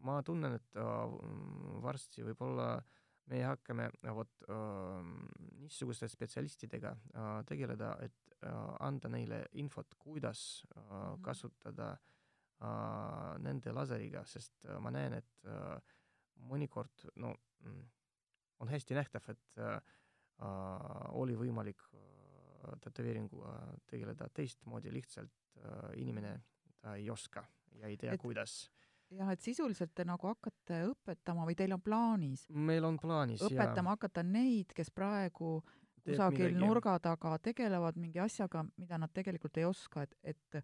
ma 0.03 0.19
tunnen, 0.27 0.59
et 0.59 0.81
äh, 0.81 1.17
varsti 1.85 2.27
võib-olla 2.27 2.75
me 3.31 3.45
hakkame 3.47 3.89
vot 4.17 4.49
äh, 4.51 5.13
niisuguste 5.63 6.09
spetsialistidega 6.11 6.97
äh, 6.97 7.39
tegeleda, 7.47 7.97
et 8.03 8.33
Äh, 8.43 8.77
anda 8.83 9.09
neile 9.09 9.45
infot, 9.53 9.95
kuidas 9.99 10.67
mm 10.75 10.83
-hmm. 10.83 11.21
kasutada 11.23 11.91
äh, 12.63 13.39
nende 13.39 13.73
laseriga, 13.73 14.25
sest 14.25 14.67
ma 14.81 14.91
näen, 14.91 15.13
et 15.13 15.47
mõnikord 16.51 17.07
no 17.17 17.35
mm, 17.61 17.85
on 18.59 18.69
hästi 18.69 18.95
nähtav, 18.95 19.29
et 19.31 19.59
oli 21.19 21.37
võimalik 21.39 21.83
tätoveeringuga 22.83 23.57
tegeleda 23.91 24.29
teistmoodi, 24.35 24.93
lihtsalt 24.95 25.59
inimene, 25.99 26.37
ta 26.81 26.95
ei 26.99 27.11
oska 27.11 27.45
ja 27.81 27.91
ei 27.91 27.97
tea, 27.99 28.15
kuidas 28.19 28.65
jah, 29.17 29.31
et 29.33 29.45
sisuliselt 29.45 29.93
te 29.95 30.07
nagu 30.09 30.29
hakkate 30.31 30.83
õpetama 30.91 31.47
või 31.49 31.57
teil 31.59 31.75
on 31.77 31.83
plaanis? 31.85 32.47
meil 32.51 32.85
on 32.89 32.99
plaanis, 33.01 33.43
jaa. 33.43 33.51
õpetama 33.53 33.97
hakata 33.97 34.25
neid, 34.27 34.73
kes 34.77 34.93
praegu 34.95 35.59
kusagil 36.03 36.49
midagi. 36.51 36.61
nurga 36.61 36.97
taga 37.03 37.37
tegelevad 37.43 37.99
mingi 38.01 38.23
asjaga, 38.23 38.65
mida 38.81 38.99
nad 38.99 39.13
tegelikult 39.15 39.59
ei 39.61 39.69
oska, 39.69 40.07
et, 40.07 40.17
et 40.23 40.63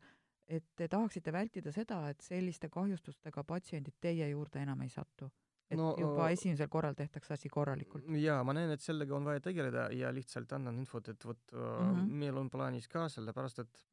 et 0.48 0.64
te 0.80 0.86
tahaksite 0.88 1.32
vältida 1.32 1.72
seda, 1.72 1.98
et 2.08 2.24
selliste 2.24 2.70
kahjustustega 2.72 3.42
patsiendid 3.44 3.98
teie 4.00 4.30
juurde 4.30 4.62
enam 4.62 4.80
ei 4.80 4.88
satu? 4.88 5.28
Et 5.70 5.76
no, 5.76 5.90
juba 6.00 6.30
esimesel 6.32 6.68
korral 6.72 6.96
tehtakse 6.98 7.34
asi 7.34 7.48
korralikult? 7.52 8.08
jaa, 8.22 8.40
ma 8.44 8.56
näen, 8.56 8.72
et 8.74 8.84
sellega 8.84 9.16
on 9.16 9.28
vaja 9.28 9.40
tegeleda 9.44 9.88
ja 9.92 10.12
lihtsalt 10.14 10.52
annan 10.56 10.78
infot, 10.80 11.08
et 11.08 11.24
vot 11.24 11.52
mm 11.52 11.94
-hmm. 11.94 12.10
meil 12.24 12.36
on 12.36 12.50
plaanis 12.50 12.88
ka, 12.88 13.08
sellepärast 13.08 13.58
et 13.64 13.84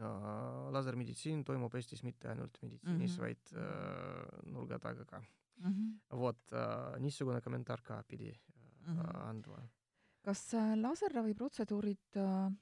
uh, 0.00 0.68
lasermeditsiin 0.72 1.44
toimub 1.44 1.74
Eestis 1.74 2.02
mitte 2.02 2.28
ainult 2.28 2.58
meditsiinis 2.62 3.10
mm, 3.10 3.16
-hmm. 3.16 3.22
vaid 3.22 3.42
uh, 3.56 4.52
nurga 4.52 4.78
taga 4.78 5.04
ka 5.04 5.18
mm. 5.20 5.72
-hmm. 5.72 6.18
vot 6.18 6.52
uh, 6.52 6.98
niisugune 6.98 7.40
kommentaar 7.40 7.82
ka 7.82 8.02
pidi 8.08 8.30
uh, 8.30 8.94
mm 8.94 9.00
-hmm. 9.00 9.28
andma 9.28 9.68
kas 10.28 10.54
äh, 10.54 10.74
laserraviprotseduurid 10.76 12.16
äh, 12.20 12.52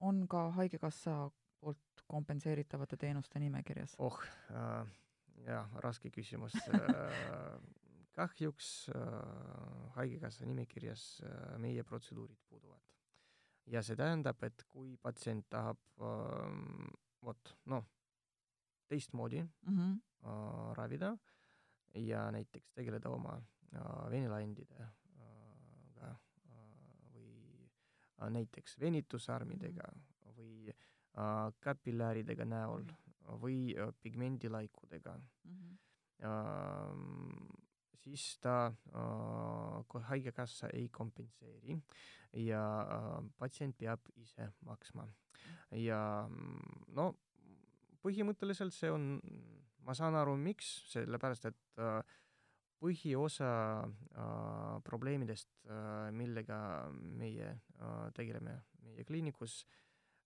on 0.00 0.26
ka 0.28 0.50
Haigekassa 0.56 1.30
poolt 1.60 2.04
kompenseeritavate 2.06 2.96
teenuste 2.96 3.40
nimekirjas? 3.40 3.96
oh 3.98 4.18
äh,, 4.50 4.86
jah, 5.46 5.70
raske 5.82 6.10
küsimus 6.14 6.54
äh, 6.74 7.58
kahjuks 8.14 8.90
Haigekassa 9.96 10.46
nimekirjas 10.46 11.04
meie 11.58 11.82
protseduurid 11.82 12.38
puuduvad. 12.48 12.80
ja 13.66 13.82
see 13.82 13.96
tähendab, 13.96 14.42
et 14.46 14.64
kui 14.70 14.96
patsient 15.02 15.48
tahab 15.50 15.80
vot 17.24 17.54
noh, 17.72 17.86
teistmoodi 18.88 19.42
mm 19.42 19.78
-hmm. 19.78 20.74
ravida 20.76 21.16
ja 21.94 22.30
näiteks 22.30 22.72
tegeleda 22.72 23.10
oma 23.10 23.42
venilaendidega 24.10 24.88
või 27.14 28.30
näiteks 28.30 28.80
venitusarmidega 28.80 29.88
või 30.36 30.74
kapillääridega 31.60 32.44
näol 32.44 32.84
või 33.40 33.74
pigmendilaikudega 34.02 35.16
mm. 35.16 35.76
-hmm. 36.20 37.52
siis 38.04 38.38
ta, 38.40 38.72
haigekassa 40.08 40.68
ei 40.72 40.88
kompenseeri 40.88 41.78
ja 42.32 42.62
patsient 43.38 43.76
peab 43.78 44.00
ise 44.16 44.50
maksma. 44.66 45.06
ja 45.70 46.28
no 46.88 47.14
põhimõtteliselt 48.04 48.74
see 48.76 48.90
on, 48.92 49.16
ma 49.86 49.94
saan 49.96 50.16
aru, 50.18 50.36
miks, 50.36 50.74
sellepärast 50.92 51.48
et 51.48 51.80
äh, 51.80 52.02
põhiosa 52.84 53.50
äh, 53.84 54.82
probleemidest 54.84 55.48
äh,, 55.64 56.10
millega 56.12 56.58
meie 56.92 57.54
äh, 57.54 58.12
tegeleme 58.16 58.58
meie 58.84 59.04
kliinikus 59.08 59.62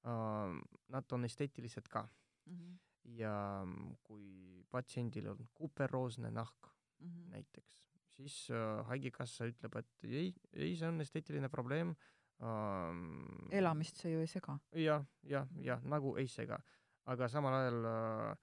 äh,, 0.03 0.59
nad 0.95 1.15
on 1.15 1.25
esteetilised 1.29 1.89
ka 1.89 2.09
mm. 2.47 2.57
-hmm. 2.57 2.77
Ja 3.05 3.65
kui 4.03 4.65
patsiendil 4.71 5.31
on 5.33 5.49
kuperroosne 5.55 6.31
nahk 6.31 6.69
mm 6.99 7.09
-hmm. 7.09 7.31
näiteks, 7.31 7.85
siis 8.09 8.51
äh, 8.51 8.87
Haigekassa 8.87 9.47
ütleb, 9.47 9.77
et 9.77 10.05
ei, 10.05 10.35
ei, 10.53 10.77
see 10.77 10.89
on 10.89 11.01
esteetiline 11.01 11.49
probleem 11.49 11.95
äh,. 12.41 13.59
elamist 13.59 13.97
see 13.97 14.13
ju 14.13 14.21
ei 14.21 14.27
sega 14.27 14.59
ja,. 14.73 14.81
jah, 14.83 15.07
jah, 15.23 15.49
jah, 15.65 15.85
nagu 15.85 16.17
ei 16.17 16.29
sega. 16.29 16.59
aga 17.05 17.29
samal 17.29 17.55
ajal 17.55 17.85
äh, 17.85 18.37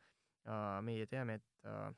äh, 0.47 0.81
meie 0.81 1.05
teame, 1.05 1.33
et 1.33 1.65
äh, 1.65 1.93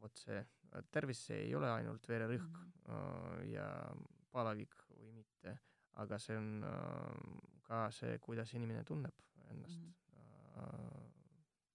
vot 0.00 0.18
see 0.18 0.46
tervis 0.90 1.30
ei 1.30 1.54
ole 1.54 1.70
ainult 1.70 2.08
vererõhk 2.08 2.58
mm 2.58 2.72
-hmm. 2.86 3.44
ja 3.52 3.94
palavik 4.30 4.74
või 4.90 5.12
mitte, 5.12 5.58
aga 5.92 6.18
see 6.18 6.36
on 6.36 6.64
äh, 6.64 7.52
ka 7.62 7.90
see, 7.90 8.18
kuidas 8.18 8.54
inimene 8.54 8.84
tunneb 8.84 9.14
ennast 9.50 9.80
mm 9.80 9.86
-hmm. 9.86 11.05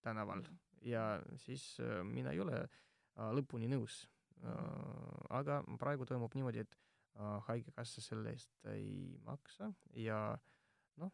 Tänaval 0.02 0.44
ja 0.82 1.22
siis 1.38 1.78
mina 2.04 2.32
ei 2.32 2.40
ole 2.40 2.64
lõpuni 3.38 3.70
nõus. 3.70 4.08
-hmm. 4.42 5.26
aga 5.30 5.64
praegu 5.80 6.06
toimub 6.06 6.34
niimoodi, 6.34 6.60
et 6.60 6.78
haigekassa 7.48 8.02
selle 8.02 8.32
eest 8.32 8.66
ei 8.66 9.20
maksa 9.26 9.74
ja 9.94 10.38
noh, 10.98 11.12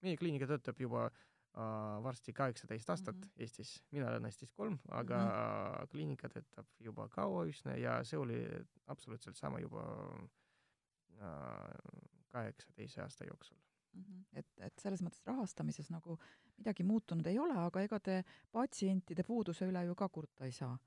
meie 0.00 0.16
kliinika 0.16 0.46
töötab 0.46 0.80
juba 0.80 1.04
äh, 1.06 1.18
Äh, 1.58 2.02
varsti 2.04 2.32
kaheksateist 2.32 2.90
aastat 2.90 3.16
mm 3.16 3.22
-hmm. 3.22 3.42
Eestis, 3.42 3.84
mina 3.90 4.08
olen 4.08 4.24
Eestis 4.24 4.52
kolm, 4.52 4.78
aga 4.88 5.18
mm 5.18 5.28
-hmm. 5.28 5.86
kliinika 5.90 6.28
töötab 6.28 6.66
juba 6.80 7.08
kaua 7.08 7.44
üsna 7.44 7.76
ja 7.76 8.04
see 8.04 8.18
oli 8.18 8.66
absoluutselt 8.86 9.36
sama 9.36 9.58
juba 9.58 9.82
äh, 11.20 11.74
kaheksateise 12.28 13.02
aasta 13.02 13.24
jooksul 13.24 13.56
mm. 13.98 14.04
-hmm. 14.04 14.38
et, 14.40 14.48
et 14.68 14.84
selles 14.84 15.02
mõttes 15.04 15.24
rahastamises 15.26 15.90
nagu 15.94 16.18
midagi 16.58 16.86
muutunud 16.86 17.26
ei 17.26 17.38
ole, 17.38 17.56
aga 17.66 17.82
ega 17.82 18.00
te 18.00 18.22
patsientide 18.52 19.24
puuduse 19.26 19.68
üle 19.68 19.84
ju 19.86 19.94
ka 19.94 20.08
kurta 20.08 20.44
ei 20.44 20.52
saa? 20.52 20.78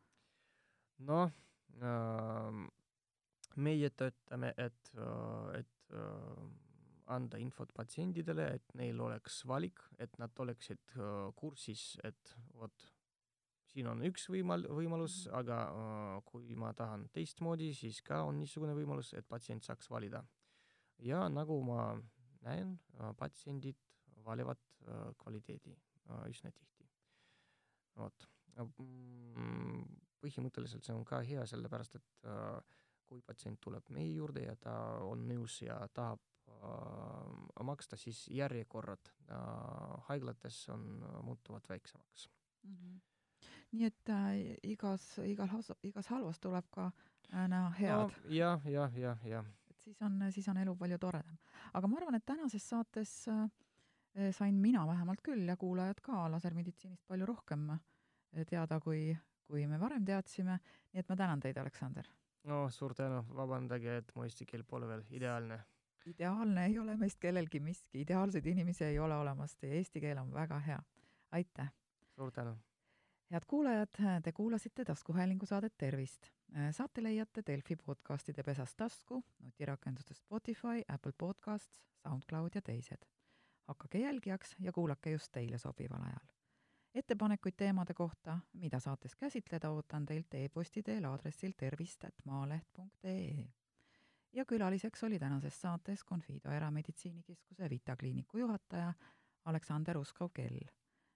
noh 1.11 1.31
äh,, 1.81 2.65
meie 3.55 3.89
töötame, 3.89 4.53
et, 4.57 4.91
et 5.59 5.91
anda 7.11 7.37
infot 7.37 7.73
patsientidele, 7.75 8.45
et 8.55 8.75
neil 8.79 8.99
oleks 9.03 9.41
valik, 9.47 9.81
et 9.99 10.17
nad 10.21 10.39
oleksid 10.39 10.93
kursis, 11.35 11.97
et 12.07 12.35
vot 12.55 12.85
siin 13.71 13.87
on 13.91 14.03
üks 14.07 14.27
võimal-, 14.31 14.67
võimalus, 14.71 15.25
mhm. 15.27 15.35
aga 15.41 15.59
uh, 15.71 16.15
kui 16.27 16.55
ma 16.59 16.73
tahan 16.77 17.07
teistmoodi, 17.15 17.71
siis 17.77 18.01
ka 18.05 18.23
on 18.27 18.41
niisugune 18.41 18.75
võimalus, 18.77 19.13
et 19.17 19.27
patsient 19.27 19.63
saaks 19.67 19.89
valida. 19.91 20.23
ja 21.01 21.23
nagu 21.29 21.55
ma 21.65 21.95
näen 22.47 22.75
uh,, 22.99 23.11
patsiendid 23.17 23.79
valivad 24.25 24.61
uh, 24.87 25.11
kvaliteedi 25.17 25.75
uh, 25.75 26.25
üsna 26.29 26.51
tihti. 26.51 26.89
vot 27.97 28.27
mm,. 28.57 29.85
põhimõtteliselt 30.21 30.85
see 30.85 30.95
on 30.95 31.05
ka 31.05 31.21
hea, 31.25 31.45
sellepärast 31.49 31.95
et 31.97 32.27
kui 33.09 33.21
patsient 33.25 33.59
tuleb 33.59 33.87
meie 33.89 34.11
juurde 34.13 34.43
ja 34.45 34.55
ta 34.55 34.73
on 35.03 35.25
nõus 35.27 35.57
ja 35.65 35.79
tahab 35.93 36.21
Äh, 36.61 37.63
maksta, 37.63 37.97
siis 37.97 38.27
järjekorrad 38.27 39.09
äh, 39.31 39.37
haiglates 40.07 40.69
on, 40.69 41.03
äh, 41.03 41.23
muutuvad 41.23 41.61
väiksemaks 41.69 42.29
mm. 42.63 42.75
-hmm. 42.75 42.99
nii 43.71 43.85
et 43.85 44.09
äh, 44.09 44.57
igas, 44.63 45.17
igal, 45.25 45.49
igas 45.83 46.07
halvas 46.07 46.39
tuleb 46.39 46.65
ka 46.71 46.91
äh, 47.33 47.47
näha 47.47 47.69
head 47.69 47.97
no,. 47.97 48.11
jah, 48.29 48.65
jah, 48.65 48.97
jah, 48.97 49.25
jah. 49.25 49.45
Et 49.81 49.89
siis 49.89 50.01
on, 50.05 50.19
siis 50.31 50.47
on 50.51 50.57
elu 50.61 50.75
palju 50.77 50.97
toredam. 51.01 51.37
aga 51.73 51.87
ma 51.87 51.97
arvan, 51.97 52.15
et 52.15 52.25
tänases 52.25 52.67
saates 52.69 53.27
äh, 53.27 53.49
sain 54.31 54.55
mina 54.61 54.85
vähemalt 54.87 55.21
küll 55.25 55.47
ja 55.47 55.57
kuulajad 55.57 56.01
ka 56.03 56.27
lasermeditsiinist 56.31 57.07
palju 57.07 57.25
rohkem 57.25 57.67
teada, 58.47 58.79
kui, 58.79 59.17
kui 59.47 59.65
me 59.67 59.79
varem 59.79 60.05
teadsime, 60.05 60.59
nii 60.93 61.03
et 61.03 61.09
ma 61.09 61.17
tänan 61.17 61.39
teid, 61.39 61.57
Aleksander. 61.57 62.07
no 62.43 62.63
suur 62.69 62.93
tänu, 62.93 63.23
vabandage, 63.35 63.97
et 63.97 64.15
mu 64.15 64.23
eesti 64.23 64.45
keel 64.45 64.63
pole 64.63 64.87
veel 64.87 65.05
ideaalne 65.09 65.61
ideaalne 66.05 66.65
ei 66.65 66.79
ole 66.79 66.95
meist 66.97 67.19
kellelgi 67.21 67.59
miski, 67.61 68.01
ideaalseid 68.01 68.45
inimesi 68.45 68.87
ei 68.87 68.99
ole 68.99 69.15
olemas, 69.15 69.55
teie 69.57 69.77
eesti 69.81 70.01
keel 70.01 70.17
on 70.17 70.33
väga 70.33 70.59
hea. 70.59 70.81
aitäh! 71.31 71.73
suur 72.15 72.31
tänu! 72.31 72.57
Head 73.31 73.43
kuulajad, 73.47 74.21
te 74.23 74.31
kuulasite 74.31 74.85
taskuhäälingu 74.85 75.45
saadet 75.45 75.73
Tervist. 75.77 76.27
saate 76.71 77.03
leiate 77.03 77.43
Delfi 77.47 77.75
podcastide 77.75 78.43
pesast 78.43 78.77
tasku, 78.77 79.23
nutirakenduste 79.39 80.13
Spotify, 80.13 80.81
Apple 80.87 81.11
Podcasts, 81.17 81.81
SoundCloud 82.03 82.49
ja 82.55 82.61
teised. 82.61 83.05
hakake 83.67 83.99
jälgijaks 83.99 84.55
ja 84.59 84.71
kuulake 84.71 85.11
just 85.11 85.31
teile 85.31 85.57
sobival 85.57 86.01
ajal. 86.01 86.27
ettepanekuid 86.93 87.53
teemade 87.57 87.93
kohta, 87.93 88.39
mida 88.53 88.79
saates 88.79 89.15
käsitleda, 89.15 89.69
ootan 89.69 90.05
teilt 90.05 90.33
e-posti 90.33 90.83
teel 90.83 91.05
aadressil 91.05 91.51
tervist.maaleht.ee 91.57 93.47
ja 94.33 94.45
külaliseks 94.45 95.03
oli 95.03 95.19
tänases 95.19 95.61
saates 95.61 96.05
Confido 96.05 96.51
Erameditsiinikeskuse 96.51 97.69
Vita 97.69 97.95
kliiniku 97.95 98.37
juhataja 98.37 98.93
Aleksander 99.45 99.97
Uskov-Kell. 99.97 100.80